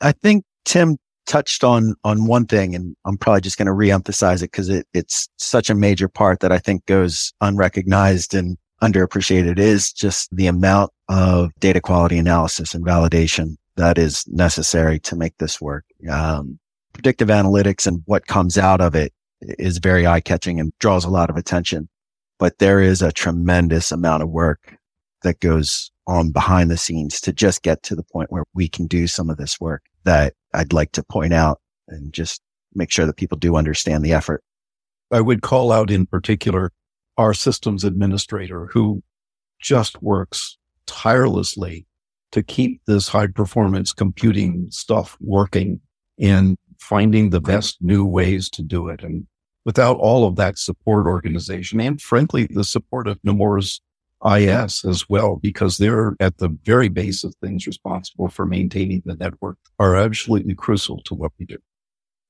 I 0.00 0.12
think 0.12 0.44
Tim 0.64 0.96
touched 1.26 1.62
on 1.62 1.94
on 2.04 2.26
one 2.26 2.46
thing, 2.46 2.74
and 2.74 2.96
I'm 3.04 3.18
probably 3.18 3.42
just 3.42 3.58
going 3.58 3.66
to 3.66 3.72
reemphasize 3.72 4.38
it 4.38 4.50
because 4.50 4.68
it, 4.68 4.86
it's 4.94 5.28
such 5.36 5.68
a 5.68 5.74
major 5.74 6.08
part 6.08 6.40
that 6.40 6.52
I 6.52 6.58
think 6.58 6.86
goes 6.86 7.32
unrecognized 7.40 8.34
and 8.34 8.56
underappreciated 8.82 9.58
is 9.58 9.92
just 9.92 10.34
the 10.34 10.46
amount 10.46 10.90
of 11.08 11.50
data 11.60 11.80
quality 11.80 12.18
analysis 12.18 12.74
and 12.74 12.84
validation 12.84 13.56
that 13.76 13.96
is 13.96 14.26
necessary 14.28 14.98
to 15.00 15.16
make 15.16 15.36
this 15.38 15.60
work. 15.60 15.84
Um, 16.10 16.58
predictive 16.92 17.28
analytics 17.28 17.86
and 17.86 18.02
what 18.06 18.26
comes 18.26 18.58
out 18.58 18.80
of 18.80 18.94
it 18.94 19.12
is 19.40 19.78
very 19.78 20.06
eye 20.06 20.20
catching 20.20 20.60
and 20.60 20.72
draws 20.78 21.04
a 21.04 21.10
lot 21.10 21.30
of 21.30 21.36
attention. 21.36 21.88
But 22.38 22.58
there 22.58 22.80
is 22.80 23.02
a 23.02 23.12
tremendous 23.12 23.92
amount 23.92 24.22
of 24.22 24.28
work 24.28 24.76
that 25.22 25.40
goes 25.40 25.90
on 26.06 26.32
behind 26.32 26.70
the 26.70 26.76
scenes 26.76 27.20
to 27.20 27.32
just 27.32 27.62
get 27.62 27.82
to 27.84 27.94
the 27.94 28.02
point 28.02 28.32
where 28.32 28.44
we 28.54 28.68
can 28.68 28.86
do 28.86 29.06
some 29.06 29.30
of 29.30 29.36
this 29.36 29.60
work 29.60 29.82
that 30.04 30.34
I'd 30.52 30.72
like 30.72 30.92
to 30.92 31.04
point 31.04 31.32
out 31.32 31.60
and 31.88 32.12
just 32.12 32.42
make 32.74 32.90
sure 32.90 33.06
that 33.06 33.16
people 33.16 33.38
do 33.38 33.56
understand 33.56 34.04
the 34.04 34.12
effort. 34.12 34.42
I 35.12 35.20
would 35.20 35.42
call 35.42 35.70
out 35.70 35.90
in 35.90 36.06
particular 36.06 36.72
our 37.18 37.34
systems 37.34 37.84
administrator 37.84 38.66
who 38.66 39.02
just 39.60 40.02
works 40.02 40.58
tirelessly 40.86 41.86
to 42.32 42.42
keep 42.42 42.80
this 42.86 43.08
high 43.08 43.26
performance 43.26 43.92
computing 43.92 44.66
stuff 44.70 45.16
working 45.20 45.80
and 46.18 46.56
finding 46.80 47.30
the 47.30 47.40
best 47.40 47.78
new 47.80 48.04
ways 48.04 48.48
to 48.50 48.62
do 48.62 48.88
it. 48.88 49.02
And 49.02 49.26
without 49.64 49.98
all 49.98 50.26
of 50.26 50.36
that 50.36 50.58
support 50.58 51.06
organization 51.06 51.80
and 51.80 52.00
frankly, 52.00 52.46
the 52.50 52.64
support 52.64 53.06
of 53.06 53.18
Nemours 53.22 53.80
IS 54.24 54.84
as 54.84 55.08
well, 55.08 55.36
because 55.36 55.78
they're 55.78 56.16
at 56.20 56.38
the 56.38 56.48
very 56.64 56.88
base 56.88 57.24
of 57.24 57.34
things 57.36 57.66
responsible 57.66 58.28
for 58.28 58.46
maintaining 58.46 59.02
the 59.04 59.16
network 59.16 59.58
are 59.78 59.96
absolutely 59.96 60.54
crucial 60.54 61.00
to 61.02 61.14
what 61.14 61.32
we 61.38 61.46
do. 61.46 61.58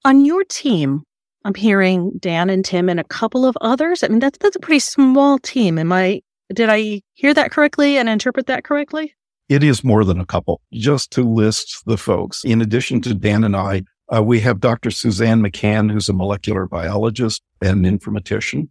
On 0.04 0.24
your 0.24 0.42
team, 0.44 1.04
I'm 1.44 1.54
hearing 1.54 2.12
Dan 2.18 2.50
and 2.50 2.64
Tim 2.64 2.88
and 2.88 3.00
a 3.00 3.04
couple 3.04 3.44
of 3.44 3.56
others. 3.60 4.02
I 4.02 4.08
mean, 4.08 4.20
that's, 4.20 4.38
that's 4.38 4.56
a 4.56 4.60
pretty 4.60 4.78
small 4.78 5.38
team. 5.38 5.78
Am 5.78 5.92
I, 5.92 6.22
did 6.52 6.68
I 6.68 7.02
hear 7.14 7.34
that 7.34 7.50
correctly 7.50 7.96
and 7.96 8.08
interpret 8.08 8.46
that 8.46 8.64
correctly? 8.64 9.14
It 9.48 9.62
is 9.62 9.84
more 9.84 10.04
than 10.04 10.20
a 10.20 10.26
couple. 10.26 10.60
Just 10.72 11.10
to 11.12 11.22
list 11.22 11.82
the 11.84 11.98
folks, 11.98 12.44
in 12.44 12.62
addition 12.62 13.00
to 13.02 13.14
Dan 13.14 13.44
and 13.44 13.56
I, 13.56 13.82
uh, 14.14 14.22
we 14.22 14.40
have 14.40 14.60
Dr. 14.60 14.90
Suzanne 14.90 15.42
McCann, 15.42 15.90
who's 15.90 16.08
a 16.08 16.12
molecular 16.12 16.66
biologist 16.66 17.42
and 17.60 17.84
informatician. 17.84 18.68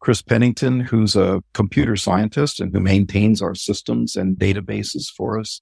Chris 0.00 0.20
Pennington, 0.20 0.80
who's 0.80 1.14
a 1.14 1.42
computer 1.54 1.96
scientist 1.96 2.60
and 2.60 2.72
who 2.72 2.80
maintains 2.80 3.40
our 3.40 3.54
systems 3.54 4.16
and 4.16 4.36
databases 4.36 5.06
for 5.08 5.38
us. 5.38 5.60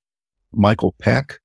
Michael 0.53 0.95
Peck, 0.99 1.39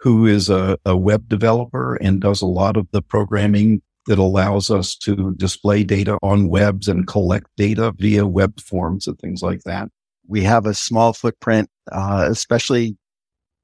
who 0.00 0.26
is 0.26 0.50
a, 0.50 0.76
a 0.84 0.96
web 0.96 1.28
developer 1.28 1.94
and 1.96 2.20
does 2.20 2.42
a 2.42 2.46
lot 2.46 2.76
of 2.76 2.88
the 2.90 3.02
programming 3.02 3.82
that 4.10 4.18
allows 4.18 4.70
us 4.70 4.94
to 4.96 5.34
display 5.36 5.84
data 5.84 6.18
on 6.22 6.48
webs 6.48 6.88
and 6.88 7.06
collect 7.06 7.46
data 7.56 7.92
via 7.96 8.26
web 8.26 8.60
forms 8.60 9.06
and 9.06 9.18
things 9.18 9.40
like 9.42 9.62
that 9.62 9.88
we 10.30 10.44
have 10.44 10.64
a 10.64 10.72
small 10.72 11.12
footprint, 11.12 11.68
uh, 11.90 12.26
especially 12.30 12.96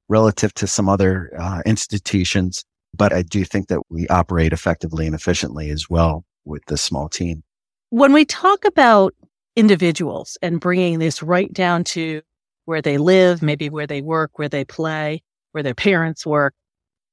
relative 0.08 0.52
to 0.54 0.66
some 0.66 0.88
other 0.88 1.30
uh, 1.38 1.62
institutions. 1.64 2.64
But 2.92 3.12
I 3.12 3.22
do 3.22 3.44
think 3.44 3.68
that 3.68 3.80
we 3.88 4.08
operate 4.08 4.52
effectively 4.52 5.06
and 5.06 5.14
efficiently 5.14 5.70
as 5.70 5.88
well 5.88 6.24
with 6.44 6.64
this 6.66 6.82
small 6.82 7.08
team. 7.08 7.42
When 7.90 8.12
we 8.12 8.24
talk 8.24 8.64
about 8.64 9.14
individuals 9.54 10.36
and 10.42 10.60
bringing 10.60 10.98
this 10.98 11.22
right 11.22 11.52
down 11.52 11.84
to 11.84 12.20
where 12.64 12.82
they 12.82 12.98
live, 12.98 13.42
maybe 13.42 13.70
where 13.70 13.86
they 13.86 14.02
work, 14.02 14.32
where 14.38 14.48
they 14.48 14.64
play, 14.64 15.22
where 15.52 15.62
their 15.62 15.74
parents 15.74 16.26
work, 16.26 16.52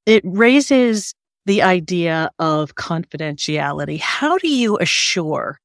it 0.04 0.22
raises 0.24 1.14
the 1.46 1.62
idea 1.62 2.30
of 2.38 2.74
confidentiality. 2.74 4.00
How 4.00 4.38
do 4.38 4.48
you 4.48 4.78
assure 4.78 5.60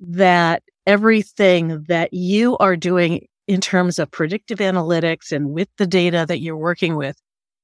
that 0.00 0.62
everything 0.86 1.84
that 1.88 2.12
you 2.12 2.56
are 2.58 2.76
doing 2.76 3.26
in 3.46 3.60
terms 3.60 3.98
of 3.98 4.10
predictive 4.10 4.58
analytics 4.58 5.32
and 5.32 5.50
with 5.50 5.68
the 5.78 5.86
data 5.86 6.24
that 6.28 6.40
you're 6.40 6.56
working 6.56 6.96
with 6.96 7.16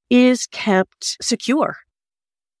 is 0.09 0.47
kept 0.47 1.17
secure. 1.21 1.77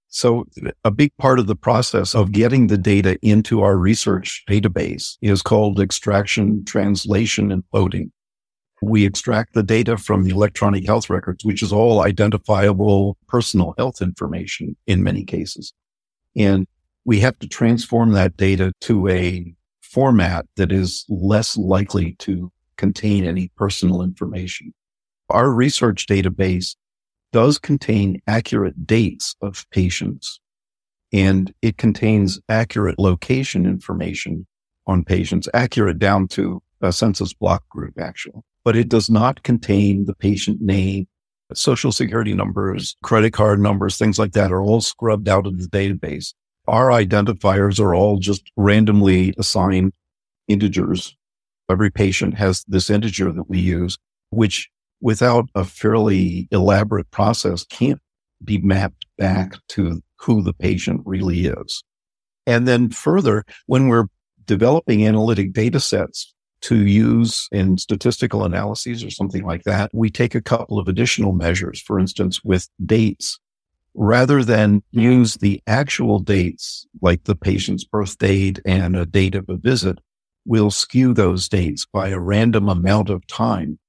So 0.07 0.47
a 0.83 0.91
big 0.91 1.15
part 1.17 1.37
of 1.37 1.47
the 1.47 1.55
process 1.55 2.15
of 2.15 2.31
getting 2.31 2.67
the 2.67 2.77
data 2.77 3.19
into 3.21 3.61
our 3.61 3.77
research 3.77 4.43
database 4.49 5.17
is 5.21 5.41
called 5.41 5.79
extraction, 5.79 6.65
translation, 6.65 7.51
and 7.51 7.63
loading. 7.73 8.11
We 8.81 9.05
extract 9.05 9.53
the 9.53 9.63
data 9.63 9.97
from 9.97 10.23
the 10.23 10.31
electronic 10.31 10.85
health 10.85 11.09
records, 11.09 11.43
which 11.43 11.61
is 11.61 11.73
all 11.73 12.01
identifiable 12.01 13.17
personal 13.27 13.73
health 13.77 14.01
information 14.01 14.75
in 14.87 15.03
many 15.03 15.23
cases. 15.25 15.73
And 16.35 16.65
we 17.05 17.19
have 17.19 17.37
to 17.39 17.47
transform 17.47 18.11
that 18.11 18.37
data 18.37 18.71
to 18.81 19.07
a 19.07 19.53
format 19.81 20.45
that 20.55 20.71
is 20.71 21.05
less 21.09 21.57
likely 21.57 22.13
to 22.19 22.51
contain 22.77 23.25
any 23.25 23.51
personal 23.57 24.01
information. 24.01 24.73
Our 25.29 25.51
research 25.51 26.05
database 26.07 26.75
does 27.31 27.59
contain 27.59 28.21
accurate 28.27 28.87
dates 28.87 29.35
of 29.41 29.65
patients 29.71 30.39
and 31.11 31.53
it 31.61 31.77
contains 31.77 32.39
accurate 32.49 32.99
location 32.99 33.65
information 33.65 34.45
on 34.87 35.03
patients, 35.03 35.47
accurate 35.53 35.99
down 35.99 36.27
to 36.29 36.61
a 36.81 36.91
census 36.91 37.33
block 37.33 37.67
group, 37.69 37.99
actually. 37.99 38.41
But 38.69 38.75
it 38.75 38.87
does 38.87 39.09
not 39.09 39.41
contain 39.41 40.05
the 40.05 40.13
patient 40.13 40.61
name, 40.61 41.07
social 41.55 41.91
security 41.91 42.35
numbers, 42.35 42.95
credit 43.01 43.33
card 43.33 43.59
numbers, 43.59 43.97
things 43.97 44.19
like 44.19 44.33
that 44.33 44.51
are 44.51 44.61
all 44.61 44.79
scrubbed 44.79 45.27
out 45.27 45.47
of 45.47 45.57
the 45.57 45.67
database. 45.69 46.35
Our 46.67 46.89
identifiers 46.89 47.79
are 47.79 47.95
all 47.95 48.19
just 48.19 48.43
randomly 48.55 49.33
assigned 49.39 49.93
integers. 50.47 51.17
Every 51.67 51.89
patient 51.89 52.35
has 52.35 52.63
this 52.67 52.91
integer 52.91 53.31
that 53.31 53.49
we 53.49 53.57
use, 53.57 53.97
which 54.29 54.69
without 55.01 55.49
a 55.55 55.65
fairly 55.65 56.47
elaborate 56.51 57.09
process 57.09 57.65
can't 57.65 57.99
be 58.45 58.59
mapped 58.59 59.07
back 59.17 59.55
to 59.69 60.03
who 60.19 60.43
the 60.43 60.53
patient 60.53 61.01
really 61.05 61.47
is. 61.47 61.83
And 62.45 62.67
then 62.67 62.91
further, 62.91 63.45
when 63.65 63.87
we're 63.87 64.05
developing 64.45 65.07
analytic 65.07 65.53
data 65.53 65.79
sets 65.79 66.35
to 66.61 66.85
use 66.85 67.47
in 67.51 67.77
statistical 67.77 68.43
analyses 68.43 69.03
or 69.03 69.09
something 69.09 69.45
like 69.45 69.63
that, 69.63 69.91
we 69.93 70.09
take 70.09 70.35
a 70.35 70.41
couple 70.41 70.79
of 70.79 70.87
additional 70.87 71.33
measures. 71.33 71.81
For 71.81 71.99
instance, 71.99 72.43
with 72.43 72.67
dates, 72.85 73.39
rather 73.93 74.43
than 74.43 74.83
use 74.91 75.35
the 75.35 75.61
actual 75.67 76.19
dates, 76.19 76.85
like 77.01 77.23
the 77.23 77.35
patient's 77.35 77.83
birth 77.83 78.17
date 78.17 78.59
and 78.65 78.95
a 78.95 79.05
date 79.05 79.35
of 79.35 79.49
a 79.49 79.57
visit, 79.57 79.99
we'll 80.45 80.71
skew 80.71 81.13
those 81.13 81.49
dates 81.49 81.85
by 81.85 82.09
a 82.09 82.19
random 82.19 82.69
amount 82.69 83.09
of 83.09 83.25
time 83.27 83.79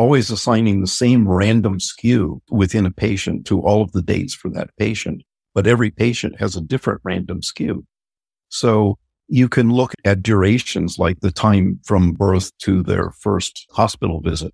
always 0.00 0.30
assigning 0.30 0.80
the 0.80 0.86
same 0.86 1.28
random 1.28 1.78
skew 1.78 2.40
within 2.50 2.86
a 2.86 2.90
patient 2.90 3.46
to 3.46 3.60
all 3.60 3.82
of 3.82 3.92
the 3.92 4.00
dates 4.00 4.32
for 4.32 4.48
that 4.48 4.70
patient. 4.78 5.22
But 5.54 5.66
every 5.66 5.90
patient 5.90 6.40
has 6.40 6.56
a 6.56 6.62
different 6.62 7.02
random 7.04 7.42
skew. 7.42 7.84
So 8.48 8.96
you 9.30 9.48
can 9.48 9.70
look 9.70 9.94
at 10.04 10.22
durations 10.22 10.98
like 10.98 11.20
the 11.20 11.30
time 11.30 11.78
from 11.84 12.12
birth 12.12 12.50
to 12.58 12.82
their 12.82 13.12
first 13.12 13.64
hospital 13.70 14.20
visit. 14.20 14.52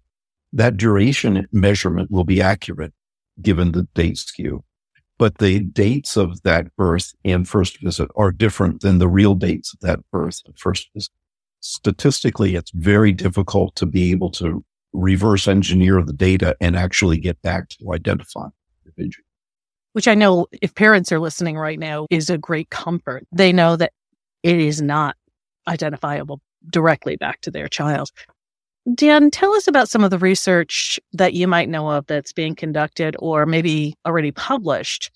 That 0.52 0.76
duration 0.76 1.47
measurement 1.50 2.11
will 2.11 2.25
be 2.25 2.42
accurate 2.42 2.92
given 3.40 3.73
the 3.73 3.88
date 3.95 4.18
skew. 4.18 4.62
But 5.18 5.38
the 5.38 5.61
dates 5.61 6.18
of 6.18 6.42
that 6.42 6.75
birth 6.76 7.14
and 7.25 7.49
first 7.49 7.80
visit 7.83 8.11
are 8.16 8.30
different 8.30 8.83
than 8.83 8.99
the 8.99 9.09
real 9.09 9.35
dates 9.35 9.73
of 9.73 9.80
that 9.80 10.00
birth 10.12 10.42
and 10.45 10.59
first 10.59 10.90
visit. 10.92 11.11
Statistically, 11.61 12.54
it's 12.54 12.71
very 12.73 13.12
difficult 13.12 13.75
to 13.76 13.87
be 13.87 14.11
able 14.11 14.30
to 14.33 14.62
reverse 14.92 15.49
engineer 15.49 16.02
the 16.02 16.12
data 16.12 16.54
and 16.61 16.76
actually 16.76 17.18
get 17.18 17.40
back 17.40 17.71
to 17.71 17.92
identify 17.95 18.45
the 18.45 18.90
individual. 18.90 19.25
Which 19.95 20.06
I 20.06 20.14
know 20.14 20.47
if 20.61 20.75
parents 20.75 21.11
are 21.12 21.18
listening 21.18 21.56
right 21.56 21.78
now 21.78 22.06
is 22.11 22.28
a 22.28 22.37
great 22.37 22.68
comfort. 22.68 23.26
They 23.33 23.52
know 23.54 23.76
that 23.76 23.92
it 24.47 24.61
is 24.61 24.81
not 24.81 25.17
identifiable 25.67 26.41
directly 26.71 27.17
back 27.17 27.41
to 27.41 27.50
their 27.50 27.67
child. 27.67 28.11
Dan, 28.95 29.33
tell 29.33 29.53
us 29.55 29.67
about 29.67 29.88
some 29.88 30.05
of 30.05 30.11
the 30.11 30.19
research 30.19 31.00
that 31.12 31.35
you 31.35 31.49
might 31.49 31.69
know 31.69 31.91
of 31.91 32.07
that's 32.07 32.33
being 32.33 32.55
conducted 32.55 33.17
or 33.19 33.45
maybe 33.45 33.97
already 34.07 34.31
published 34.31 35.11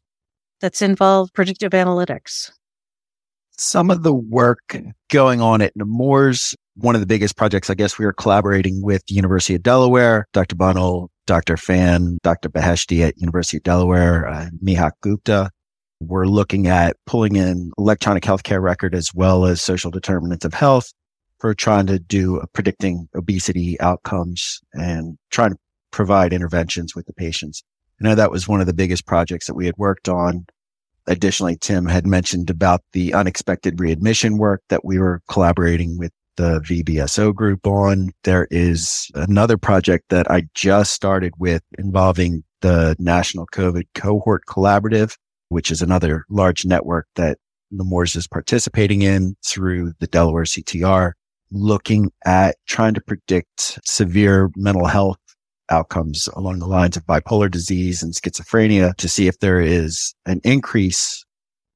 that's 0.60 0.82
involved 0.82 1.32
predictive 1.32 1.70
analytics. 1.70 2.50
Some 3.52 3.90
of 3.90 4.02
the 4.02 4.14
work 4.14 4.76
going 5.08 5.40
on 5.40 5.62
at 5.62 5.76
Nemours 5.76 6.56
one 6.80 6.94
of 6.94 7.00
the 7.00 7.06
biggest 7.06 7.36
projects, 7.36 7.68
I 7.70 7.74
guess 7.74 7.98
we 7.98 8.04
are 8.06 8.12
collaborating 8.12 8.82
with 8.82 9.04
the 9.06 9.14
University 9.14 9.54
of 9.54 9.62
Delaware, 9.62 10.26
Dr. 10.32 10.56
Bunnell, 10.56 11.10
Dr. 11.26 11.56
Fan, 11.56 12.18
Dr. 12.22 12.48
Beheshti 12.48 13.06
at 13.06 13.18
University 13.18 13.58
of 13.58 13.62
Delaware, 13.64 14.26
uh, 14.26 14.46
Mihak 14.64 14.92
Gupta. 15.02 15.50
We're 16.00 16.26
looking 16.26 16.66
at 16.66 16.96
pulling 17.06 17.36
in 17.36 17.72
electronic 17.78 18.22
healthcare 18.22 18.62
record 18.62 18.94
as 18.94 19.10
well 19.14 19.44
as 19.44 19.60
social 19.60 19.90
determinants 19.90 20.44
of 20.44 20.54
health 20.54 20.92
for 21.38 21.54
trying 21.54 21.86
to 21.86 21.98
do 21.98 22.42
predicting 22.52 23.08
obesity 23.14 23.78
outcomes 23.80 24.60
and 24.72 25.18
trying 25.30 25.52
to 25.52 25.58
provide 25.90 26.32
interventions 26.32 26.94
with 26.94 27.06
the 27.06 27.12
patients. 27.12 27.62
I 28.00 28.08
know 28.08 28.14
that 28.14 28.30
was 28.30 28.48
one 28.48 28.60
of 28.60 28.66
the 28.66 28.74
biggest 28.74 29.06
projects 29.06 29.46
that 29.46 29.54
we 29.54 29.66
had 29.66 29.76
worked 29.76 30.08
on. 30.08 30.46
Additionally, 31.06 31.56
Tim 31.60 31.86
had 31.86 32.06
mentioned 32.06 32.50
about 32.50 32.82
the 32.92 33.12
unexpected 33.12 33.80
readmission 33.80 34.38
work 34.38 34.62
that 34.68 34.84
we 34.84 34.98
were 34.98 35.20
collaborating 35.28 35.98
with 35.98 36.12
the 36.36 36.60
VBSO 36.60 37.34
group 37.34 37.66
on. 37.66 38.10
There 38.24 38.46
is 38.50 39.10
another 39.14 39.58
project 39.58 40.06
that 40.08 40.30
I 40.30 40.44
just 40.54 40.92
started 40.92 41.34
with 41.38 41.62
involving 41.78 42.44
the 42.60 42.96
National 42.98 43.46
COVID 43.46 43.84
Cohort 43.94 44.44
Collaborative, 44.46 45.16
which 45.50 45.70
is 45.70 45.82
another 45.82 46.24
large 46.30 46.64
network 46.64 47.06
that 47.16 47.38
the 47.70 47.84
Nemours 47.84 48.16
is 48.16 48.26
participating 48.26 49.02
in 49.02 49.36
through 49.44 49.92
the 50.00 50.06
Delaware 50.06 50.44
CTR, 50.44 51.12
looking 51.52 52.10
at 52.24 52.56
trying 52.66 52.94
to 52.94 53.00
predict 53.00 53.78
severe 53.84 54.50
mental 54.56 54.86
health 54.86 55.18
outcomes 55.68 56.28
along 56.34 56.58
the 56.58 56.66
lines 56.66 56.96
of 56.96 57.06
bipolar 57.06 57.50
disease 57.50 58.02
and 58.02 58.14
schizophrenia 58.14 58.94
to 58.96 59.08
see 59.08 59.28
if 59.28 59.38
there 59.38 59.60
is 59.60 60.14
an 60.26 60.40
increase 60.42 61.24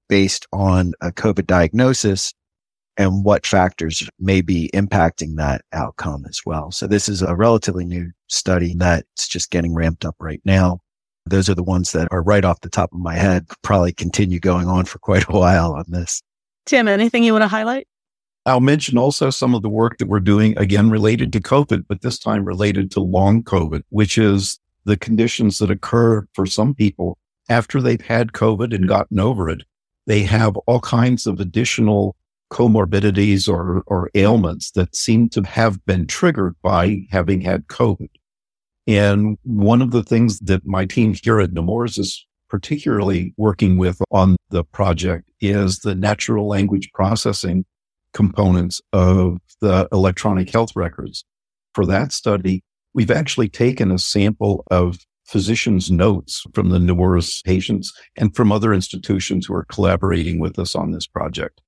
based 0.08 0.46
on 0.52 0.92
a 1.00 1.12
COVID 1.12 1.46
diagnosis 1.46 2.32
and 2.96 3.24
what 3.24 3.46
factors 3.46 4.08
may 4.20 4.40
be 4.40 4.70
impacting 4.74 5.36
that 5.36 5.62
outcome 5.72 6.24
as 6.28 6.40
well. 6.46 6.70
So 6.70 6.86
this 6.86 7.08
is 7.08 7.22
a 7.22 7.34
relatively 7.34 7.84
new 7.84 8.10
study 8.28 8.74
that's 8.76 9.26
just 9.26 9.50
getting 9.50 9.74
ramped 9.74 10.04
up 10.04 10.14
right 10.20 10.40
now. 10.44 10.80
Those 11.26 11.48
are 11.48 11.54
the 11.54 11.62
ones 11.62 11.92
that 11.92 12.08
are 12.10 12.22
right 12.22 12.44
off 12.44 12.60
the 12.60 12.68
top 12.68 12.92
of 12.92 12.98
my 12.98 13.14
head. 13.14 13.46
Probably 13.62 13.92
continue 13.92 14.40
going 14.40 14.68
on 14.68 14.84
for 14.84 14.98
quite 14.98 15.28
a 15.28 15.32
while 15.32 15.72
on 15.72 15.84
this. 15.88 16.22
Tim, 16.66 16.88
anything 16.88 17.24
you 17.24 17.32
want 17.32 17.42
to 17.42 17.48
highlight? 17.48 17.86
I'll 18.46 18.60
mention 18.60 18.98
also 18.98 19.30
some 19.30 19.54
of 19.54 19.62
the 19.62 19.70
work 19.70 19.96
that 19.98 20.08
we're 20.08 20.20
doing 20.20 20.56
again 20.58 20.90
related 20.90 21.32
to 21.32 21.40
COVID, 21.40 21.84
but 21.88 22.02
this 22.02 22.18
time 22.18 22.44
related 22.44 22.90
to 22.92 23.00
long 23.00 23.42
COVID, 23.42 23.82
which 23.88 24.18
is 24.18 24.58
the 24.84 24.98
conditions 24.98 25.58
that 25.58 25.70
occur 25.70 26.26
for 26.34 26.44
some 26.44 26.74
people 26.74 27.16
after 27.48 27.80
they've 27.80 28.00
had 28.00 28.32
COVID 28.32 28.74
and 28.74 28.86
gotten 28.86 29.18
over 29.18 29.48
it. 29.48 29.62
They 30.06 30.22
have 30.24 30.56
all 30.58 30.80
kinds 30.80 31.26
of 31.26 31.40
additional 31.40 32.16
comorbidities 32.52 33.48
or, 33.48 33.82
or 33.86 34.10
ailments 34.14 34.72
that 34.72 34.94
seem 34.94 35.30
to 35.30 35.42
have 35.42 35.84
been 35.86 36.06
triggered 36.06 36.54
by 36.62 37.06
having 37.10 37.40
had 37.40 37.66
COVID. 37.68 38.10
And 38.86 39.38
one 39.44 39.80
of 39.80 39.92
the 39.92 40.02
things 40.02 40.38
that 40.40 40.66
my 40.66 40.84
team 40.84 41.14
here 41.14 41.40
at 41.40 41.52
Nemours 41.52 41.98
is 41.98 42.26
particularly 42.48 43.34
working 43.36 43.78
with 43.78 44.00
on 44.10 44.36
the 44.50 44.64
project 44.64 45.30
is 45.40 45.78
the 45.78 45.94
natural 45.94 46.46
language 46.46 46.90
processing 46.92 47.64
components 48.12 48.80
of 48.92 49.38
the 49.60 49.88
electronic 49.90 50.50
health 50.50 50.76
records. 50.76 51.24
For 51.74 51.86
that 51.86 52.12
study, 52.12 52.62
we've 52.92 53.10
actually 53.10 53.48
taken 53.48 53.90
a 53.90 53.98
sample 53.98 54.64
of 54.70 54.98
physicians' 55.24 55.90
notes 55.90 56.44
from 56.52 56.68
the 56.68 56.78
Nemours 56.78 57.42
patients 57.44 57.92
and 58.16 58.36
from 58.36 58.52
other 58.52 58.74
institutions 58.74 59.46
who 59.46 59.54
are 59.54 59.64
collaborating 59.64 60.38
with 60.38 60.58
us 60.58 60.74
on 60.74 60.92
this 60.92 61.06
project. 61.06 61.60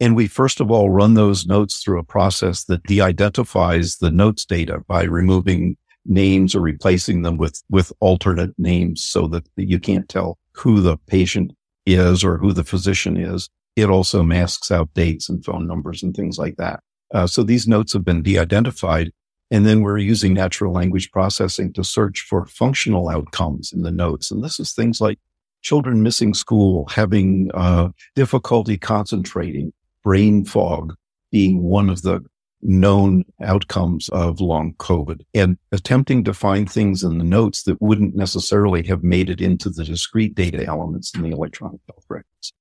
And 0.00 0.16
we 0.16 0.26
first 0.26 0.60
of 0.60 0.70
all 0.70 0.90
run 0.90 1.14
those 1.14 1.46
notes 1.46 1.82
through 1.82 1.98
a 1.98 2.04
process 2.04 2.64
that 2.64 2.84
de-identifies 2.84 3.96
the 3.96 4.10
notes 4.10 4.44
data 4.44 4.80
by 4.86 5.02
removing 5.04 5.76
names 6.08 6.54
or 6.54 6.60
replacing 6.60 7.22
them 7.22 7.36
with, 7.36 7.62
with 7.70 7.92
alternate 8.00 8.52
names 8.58 9.04
so 9.04 9.28
that 9.28 9.46
you 9.56 9.78
can't 9.78 10.08
tell 10.08 10.38
who 10.52 10.80
the 10.80 10.96
patient 11.06 11.52
is 11.86 12.24
or 12.24 12.38
who 12.38 12.52
the 12.52 12.64
physician 12.64 13.16
is. 13.16 13.48
It 13.76 13.90
also 13.90 14.22
masks 14.22 14.70
out 14.70 14.92
dates 14.94 15.28
and 15.28 15.44
phone 15.44 15.66
numbers 15.66 16.02
and 16.02 16.14
things 16.14 16.38
like 16.38 16.56
that. 16.56 16.80
Uh, 17.14 17.26
so 17.26 17.42
these 17.42 17.68
notes 17.68 17.92
have 17.92 18.04
been 18.04 18.22
de-identified. 18.22 19.12
And 19.50 19.64
then 19.64 19.80
we're 19.80 19.98
using 19.98 20.34
natural 20.34 20.74
language 20.74 21.10
processing 21.10 21.72
to 21.72 21.82
search 21.82 22.20
for 22.20 22.44
functional 22.44 23.08
outcomes 23.08 23.72
in 23.72 23.82
the 23.82 23.90
notes. 23.90 24.30
And 24.30 24.44
this 24.44 24.60
is 24.60 24.72
things 24.72 25.00
like 25.00 25.18
children 25.62 26.02
missing 26.02 26.34
school, 26.34 26.86
having 26.88 27.50
uh, 27.54 27.88
difficulty 28.14 28.76
concentrating, 28.76 29.72
brain 30.04 30.44
fog 30.44 30.94
being 31.32 31.62
one 31.62 31.88
of 31.88 32.02
the 32.02 32.20
known 32.62 33.24
outcomes 33.40 34.08
of 34.10 34.40
long 34.40 34.74
COVID 34.78 35.20
and 35.34 35.56
attempting 35.72 36.24
to 36.24 36.34
find 36.34 36.70
things 36.70 37.02
in 37.02 37.18
the 37.18 37.24
notes 37.24 37.62
that 37.64 37.80
wouldn't 37.80 38.16
necessarily 38.16 38.82
have 38.86 39.02
made 39.02 39.30
it 39.30 39.40
into 39.40 39.70
the 39.70 39.84
discrete 39.84 40.34
data 40.34 40.64
elements 40.66 41.14
in 41.14 41.22
the 41.22 41.30
electronic 41.30 41.80
health 41.88 42.04
records. 42.08 42.52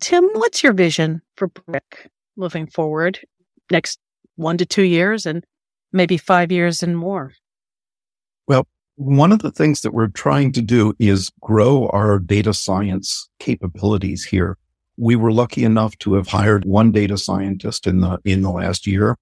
Tim, 0.00 0.24
what's 0.34 0.62
your 0.62 0.72
vision 0.72 1.22
for 1.36 1.48
BRIC 1.48 2.10
moving 2.36 2.66
forward 2.66 3.20
next 3.70 3.98
one 4.36 4.58
to 4.58 4.66
two 4.66 4.82
years 4.82 5.24
and 5.24 5.44
maybe 5.92 6.16
five 6.16 6.50
years 6.50 6.82
and 6.82 6.98
more? 6.98 7.32
Well, 8.46 8.66
one 8.96 9.32
of 9.32 9.40
the 9.40 9.50
things 9.50 9.80
that 9.80 9.92
we're 9.92 10.08
trying 10.08 10.52
to 10.52 10.62
do 10.62 10.94
is 10.98 11.30
grow 11.40 11.88
our 11.88 12.18
data 12.18 12.52
science 12.52 13.28
capabilities 13.38 14.24
here. 14.24 14.58
We 14.96 15.16
were 15.16 15.32
lucky 15.32 15.64
enough 15.64 15.96
to 15.98 16.14
have 16.14 16.28
hired 16.28 16.64
one 16.64 16.92
data 16.92 17.18
scientist 17.18 17.86
in 17.86 18.00
the, 18.00 18.18
in 18.24 18.42
the 18.42 18.50
last 18.50 18.86
year. 18.86 19.16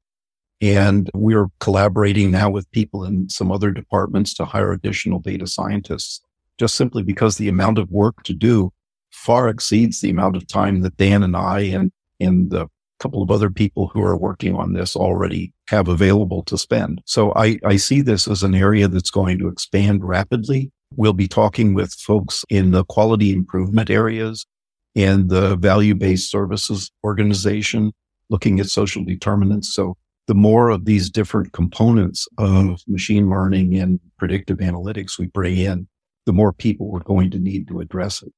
And 0.60 1.10
we're 1.14 1.48
collaborating 1.58 2.30
now 2.30 2.50
with 2.50 2.70
people 2.70 3.04
in 3.04 3.28
some 3.28 3.50
other 3.50 3.72
departments 3.72 4.32
to 4.34 4.44
hire 4.44 4.72
additional 4.72 5.18
data 5.18 5.46
scientists, 5.46 6.20
just 6.58 6.76
simply 6.76 7.02
because 7.02 7.36
the 7.36 7.48
amount 7.48 7.78
of 7.78 7.90
work 7.90 8.22
to 8.24 8.32
do 8.32 8.72
far 9.10 9.48
exceeds 9.48 10.00
the 10.00 10.10
amount 10.10 10.36
of 10.36 10.46
time 10.46 10.82
that 10.82 10.96
Dan 10.96 11.22
and 11.22 11.36
I 11.36 11.60
and, 11.60 11.90
and 12.20 12.50
the 12.50 12.68
couple 13.02 13.22
of 13.22 13.32
other 13.32 13.50
people 13.50 13.88
who 13.88 14.00
are 14.00 14.16
working 14.16 14.54
on 14.54 14.72
this 14.72 14.94
already 14.94 15.52
have 15.66 15.88
available 15.88 16.44
to 16.44 16.56
spend. 16.56 17.02
So 17.04 17.32
I, 17.34 17.58
I 17.64 17.76
see 17.76 18.00
this 18.00 18.28
as 18.28 18.44
an 18.44 18.54
area 18.54 18.86
that's 18.86 19.10
going 19.10 19.40
to 19.40 19.48
expand 19.48 20.04
rapidly. 20.04 20.70
We'll 20.94 21.12
be 21.12 21.26
talking 21.26 21.74
with 21.74 21.92
folks 21.94 22.44
in 22.48 22.70
the 22.70 22.84
quality 22.84 23.32
improvement 23.32 23.90
areas 23.90 24.46
and 24.94 25.28
the 25.28 25.56
value 25.56 25.94
based 25.94 26.30
services 26.30 26.90
organization 27.04 27.92
looking 28.30 28.60
at 28.60 28.66
social 28.66 29.04
determinants. 29.04 29.74
So 29.74 29.96
the 30.26 30.34
more 30.34 30.70
of 30.70 30.84
these 30.84 31.10
different 31.10 31.52
components 31.52 32.28
of 32.38 32.80
machine 32.86 33.28
learning 33.28 33.76
and 33.76 34.00
predictive 34.18 34.58
analytics 34.58 35.18
we 35.18 35.26
bring 35.26 35.56
in, 35.56 35.88
the 36.26 36.32
more 36.32 36.52
people 36.52 36.90
we're 36.90 37.00
going 37.00 37.30
to 37.32 37.38
need 37.38 37.68
to 37.68 37.80
address 37.80 38.22
it. 38.22 38.32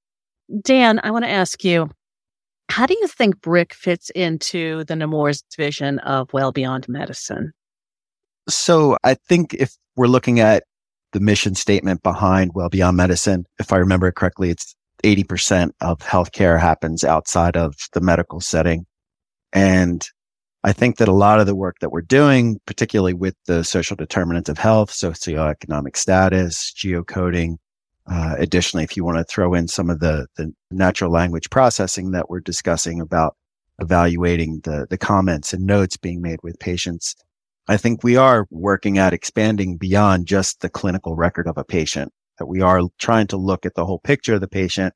Dan, 0.62 1.00
I 1.02 1.10
want 1.10 1.24
to 1.24 1.30
ask 1.30 1.64
you 1.64 1.90
how 2.70 2.86
do 2.86 2.96
you 2.98 3.06
think 3.06 3.40
BRIC 3.40 3.74
fits 3.74 4.10
into 4.10 4.84
the 4.84 4.96
Nemours 4.96 5.44
vision 5.56 5.98
of 6.00 6.32
well 6.32 6.50
beyond 6.50 6.88
medicine? 6.88 7.52
So 8.48 8.96
I 9.04 9.14
think 9.14 9.54
if 9.54 9.76
we're 9.96 10.06
looking 10.06 10.40
at 10.40 10.64
the 11.12 11.20
mission 11.20 11.54
statement 11.54 12.02
behind 12.02 12.52
well 12.54 12.68
beyond 12.68 12.96
medicine, 12.96 13.46
if 13.58 13.72
I 13.72 13.76
remember 13.76 14.08
it 14.08 14.16
correctly, 14.16 14.50
it's 14.50 14.74
80% 15.04 15.70
of 15.80 15.98
healthcare 16.00 16.58
happens 16.58 17.04
outside 17.04 17.56
of 17.56 17.74
the 17.92 18.00
medical 18.00 18.40
setting. 18.40 18.86
And 19.52 20.04
I 20.64 20.72
think 20.72 20.96
that 20.96 21.08
a 21.08 21.12
lot 21.12 21.40
of 21.40 21.46
the 21.46 21.54
work 21.54 21.76
that 21.80 21.92
we're 21.92 22.00
doing, 22.00 22.58
particularly 22.66 23.12
with 23.12 23.36
the 23.46 23.62
social 23.64 23.96
determinants 23.96 24.48
of 24.48 24.58
health, 24.58 24.90
socioeconomic 24.90 25.96
status, 25.96 26.72
geocoding, 26.76 27.56
uh, 28.10 28.34
additionally, 28.38 28.84
if 28.84 28.96
you 28.96 29.04
want 29.04 29.18
to 29.18 29.24
throw 29.24 29.54
in 29.54 29.68
some 29.68 29.88
of 29.88 30.00
the, 30.00 30.26
the 30.36 30.52
natural 30.70 31.10
language 31.10 31.48
processing 31.50 32.10
that 32.10 32.28
we're 32.28 32.40
discussing 32.40 33.00
about 33.00 33.36
evaluating 33.80 34.60
the, 34.64 34.86
the 34.90 34.98
comments 34.98 35.52
and 35.52 35.64
notes 35.64 35.96
being 35.96 36.20
made 36.20 36.38
with 36.42 36.58
patients, 36.58 37.14
I 37.66 37.78
think 37.78 38.04
we 38.04 38.16
are 38.16 38.46
working 38.50 38.98
at 38.98 39.14
expanding 39.14 39.78
beyond 39.78 40.26
just 40.26 40.60
the 40.60 40.68
clinical 40.68 41.16
record 41.16 41.48
of 41.48 41.56
a 41.56 41.64
patient, 41.64 42.12
that 42.38 42.46
we 42.46 42.60
are 42.60 42.82
trying 42.98 43.26
to 43.28 43.36
look 43.36 43.64
at 43.66 43.74
the 43.74 43.86
whole 43.86 44.00
picture 44.00 44.34
of 44.34 44.40
the 44.40 44.48
patient, 44.48 44.94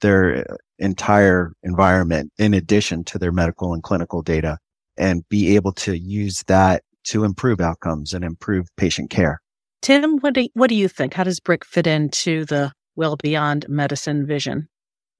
their 0.00 0.44
entire 0.78 1.52
environment, 1.62 2.32
in 2.38 2.54
addition 2.54 3.04
to 3.04 3.18
their 3.18 3.32
medical 3.32 3.72
and 3.72 3.82
clinical 3.82 4.22
data, 4.22 4.58
and 4.96 5.28
be 5.28 5.54
able 5.56 5.72
to 5.72 5.98
use 5.98 6.42
that 6.46 6.82
to 7.04 7.24
improve 7.24 7.60
outcomes 7.60 8.12
and 8.12 8.24
improve 8.24 8.66
patient 8.76 9.10
care. 9.10 9.40
Tim, 9.82 10.18
what 10.18 10.34
do, 10.34 10.48
what 10.54 10.68
do 10.68 10.74
you 10.74 10.88
think? 10.88 11.14
How 11.14 11.24
does 11.24 11.40
BRIC 11.40 11.64
fit 11.64 11.86
into 11.86 12.44
the 12.46 12.72
well 12.96 13.16
beyond 13.16 13.66
medicine 13.68 14.26
vision? 14.26 14.68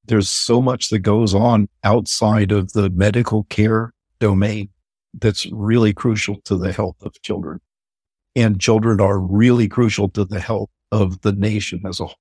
There's 0.06 0.28
so 0.28 0.60
much 0.60 0.88
that 0.90 1.00
goes 1.00 1.34
on 1.34 1.68
outside 1.82 2.52
of 2.52 2.72
the 2.72 2.90
medical 2.90 3.44
care 3.44 3.92
domain 4.20 4.68
that's 5.14 5.46
really 5.52 5.92
crucial 5.92 6.36
to 6.42 6.56
the 6.56 6.72
health 6.72 6.96
of 7.02 7.20
children. 7.22 7.60
And 8.36 8.60
children 8.60 9.00
are 9.00 9.18
really 9.18 9.68
crucial 9.68 10.08
to 10.10 10.24
the 10.24 10.40
health 10.40 10.70
of 10.92 11.20
the 11.22 11.32
nation 11.32 11.82
as 11.86 12.00
a 12.00 12.06
whole. 12.06 12.16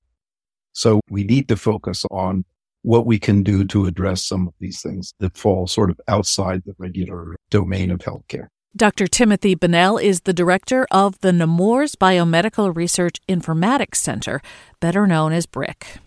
So 0.72 1.00
we 1.08 1.24
need 1.24 1.48
to 1.48 1.56
focus 1.56 2.04
on 2.10 2.44
what 2.82 3.06
we 3.06 3.18
can 3.18 3.42
do 3.42 3.64
to 3.64 3.86
address 3.86 4.24
some 4.24 4.46
of 4.46 4.54
these 4.60 4.82
things 4.82 5.14
that 5.18 5.36
fall 5.36 5.66
sort 5.66 5.90
of 5.90 6.00
outside 6.06 6.62
the 6.66 6.74
regular 6.78 7.36
domain 7.50 7.90
of 7.90 8.00
healthcare. 8.00 8.48
Dr. 8.76 9.06
Timothy 9.06 9.54
Bunnell 9.54 9.98
is 9.98 10.22
the 10.22 10.32
director 10.32 10.86
of 10.90 11.18
the 11.20 11.32
Nemours 11.32 11.94
Biomedical 11.94 12.74
Research 12.74 13.20
Informatics 13.28 13.96
Center, 13.96 14.40
better 14.80 15.06
known 15.06 15.32
as 15.32 15.46
BRIC. 15.46 15.98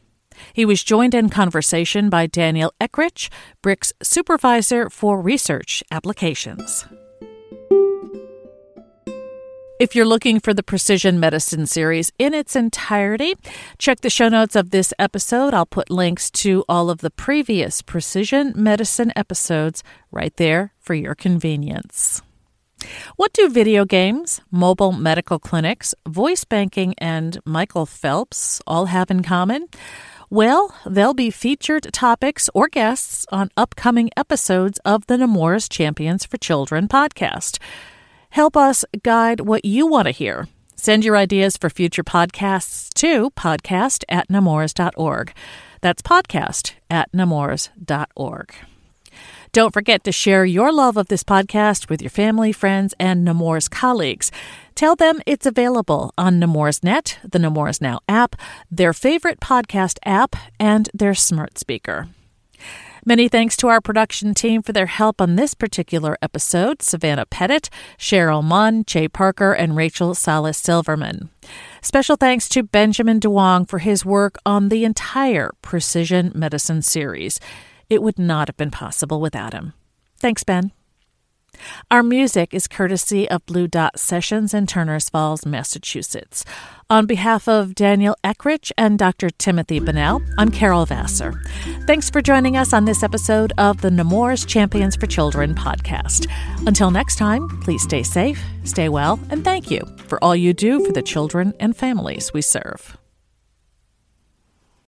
He 0.54 0.65
was 0.65 0.84
joined 0.84 1.15
in 1.15 1.30
conversation 1.30 2.10
by 2.10 2.28
Daniel 2.28 2.74
Eckrich, 2.80 3.30
BRIC's 3.63 3.93
supervisor 4.04 4.89
for 4.89 5.22
research 5.22 5.82
applications. 5.91 6.86
If 9.80 9.96
you're 9.96 10.06
looking 10.06 10.40
for 10.40 10.56
the 10.56 10.63
Precision 10.63 11.20
Medicine 11.20 11.68
series 11.68 12.12
in 12.18 12.34
its 12.34 12.56
entirety, 12.56 13.36
check 13.78 14.02
the 14.02 14.10
show 14.10 14.28
notes 14.28 14.56
of 14.56 14.72
this 14.72 14.92
episode. 14.98 15.54
I'll 15.54 15.68
put 15.68 15.92
links 15.92 16.32
to 16.32 16.66
all 16.68 16.90
of 16.90 17.02
the 17.02 17.12
previous 17.12 17.84
Precision 17.84 18.54
Medicine 18.56 19.13
episodes 19.16 19.84
right 20.12 20.36
there 20.38 20.74
for 20.80 20.96
your 20.96 21.13
convenience. 21.13 22.24
What 23.18 23.34
do 23.34 23.50
video 23.50 23.86
games, 23.86 24.42
mobile 24.50 24.94
medical 24.94 25.38
clinics, 25.38 25.94
voice 26.08 26.44
banking, 26.44 26.96
and 26.98 27.40
Michael 27.46 27.86
Phelps 27.86 28.60
all 28.66 28.88
have 28.88 29.12
in 29.12 29.22
common? 29.22 29.68
Well, 30.32 30.76
they'll 30.88 31.13
be 31.13 31.30
featured 31.30 31.94
topics 31.94 32.50
or 32.56 32.68
guests 32.68 33.28
on 33.32 33.52
upcoming 33.56 34.10
episodes 34.18 34.80
of 34.84 35.06
the 35.06 35.20
Nemours 35.20 35.70
Champions 35.70 36.26
for 36.26 36.38
Children 36.38 36.88
podcast. 36.88 37.60
Help 38.38 38.56
us 38.56 38.86
guide 39.02 39.39
what 39.39 39.65
you 39.65 39.88
want 39.88 40.06
to 40.06 40.12
hear. 40.12 40.47
Send 40.76 41.04
your 41.04 41.17
ideas 41.17 41.58
for 41.58 41.71
future 41.71 42.04
podcasts 42.04 42.93
to 42.93 43.32
podcast 43.32 44.04
at 44.08 44.30
nemours.org. 44.30 45.34
That's 45.82 46.04
podcast 46.04 46.73
at 46.88 47.12
nemours.org. 47.12 48.54
Don't 49.54 49.73
forget 49.73 50.04
to 50.04 50.12
share 50.12 50.45
your 50.45 50.71
love 50.71 50.97
of 50.97 51.08
this 51.08 51.23
podcast 51.23 51.89
with 51.89 52.00
your 52.00 52.12
family, 52.12 52.52
friends, 52.52 52.93
and 53.00 53.26
Nemours 53.26 53.67
colleagues. 53.67 54.32
Tell 54.76 54.95
them 54.95 55.19
it's 55.26 55.47
available 55.47 56.13
on 56.15 56.38
Nemours 56.38 56.84
Net, 56.84 57.17
the 57.23 57.39
Nemours 57.39 57.82
Now 57.82 58.02
app, 58.08 58.36
their 58.69 58.93
favorite 58.93 59.39
podcast 59.39 59.97
app, 60.06 60.36
and 60.60 60.91
their 60.93 61.15
smart 61.15 61.58
speaker. 61.58 62.08
Many 63.08 63.30
thanks 63.30 63.56
to 63.58 63.70
our 63.70 63.80
production 63.80 64.34
team 64.34 64.62
for 64.62 64.74
their 64.74 64.88
help 64.88 65.22
on 65.22 65.38
this 65.38 65.54
particular 65.54 66.17
episode 66.22 66.82
Savannah 66.82 67.26
Pettit, 67.26 67.70
Cheryl 67.98 68.43
Munn, 68.43 68.84
Jay 68.84 69.08
Parker, 69.08 69.54
and 69.54 69.78
Rachel 69.78 70.13
Salas 70.13 70.58
Silverman. 70.58 71.30
Special 71.82 72.17
thanks 72.17 72.50
to 72.50 72.63
Benjamin 72.63 73.22
Duong 73.22 73.65
for 73.65 73.80
his 73.80 74.04
work 74.04 74.38
on 74.46 74.67
the 74.67 74.84
entire 74.84 75.52
Precision 75.62 76.34
Medicine 76.36 76.82
series. 76.82 77.39
It 77.89 78.04
would 78.04 78.20
not 78.20 78.50
have 78.50 78.58
been 78.58 78.72
possible 78.72 79.22
without 79.22 79.54
him. 79.54 79.72
Thanks, 80.20 80.43
Ben. 80.43 80.74
Our 81.89 82.04
music 82.04 82.54
is 82.54 82.67
courtesy 82.67 83.30
of 83.30 83.46
Blue 83.46 83.67
Dot 83.67 84.00
Sessions 84.00 84.54
in 84.54 84.67
Turners 84.67 85.10
Falls, 85.10 85.46
Massachusetts. 85.46 86.46
On 86.89 87.06
behalf 87.06 87.48
of 87.48 87.76
Daniel 87.76 88.15
Eckrich 88.24 88.72
and 88.78 88.98
Dr. 88.98 89.30
Timothy 89.30 89.80
Bunnell, 89.80 90.22
I'm 90.38 90.52
Carol 90.52 90.86
Vassar. 90.86 91.41
Thanks 91.86 92.10
for 92.10 92.22
joining 92.22 92.56
us 92.56 92.74
on 92.74 92.86
this 92.86 93.04
episode 93.04 93.54
of 93.58 93.82
the 93.82 93.91
Nemours 93.91 94.46
Champions 94.46 94.96
for 94.96 95.08
Children 95.08 95.56
podcast. 95.56 96.28
Until 96.65 96.91
next 96.91 97.17
time, 97.17 97.48
please 97.62 97.84
stay 97.84 98.04
safe, 98.04 98.41
stay 98.63 98.89
well, 98.89 99.20
and 99.30 99.43
thank 99.43 99.72
you 99.72 99.82
for 100.08 100.24
all 100.24 100.36
you 100.36 100.54
do 100.54 100.86
for 100.86 100.91
the 100.91 101.02
children 101.02 101.54
and 101.60 101.76
families 101.76 102.34
we 102.34 102.41
serve. 102.41 102.98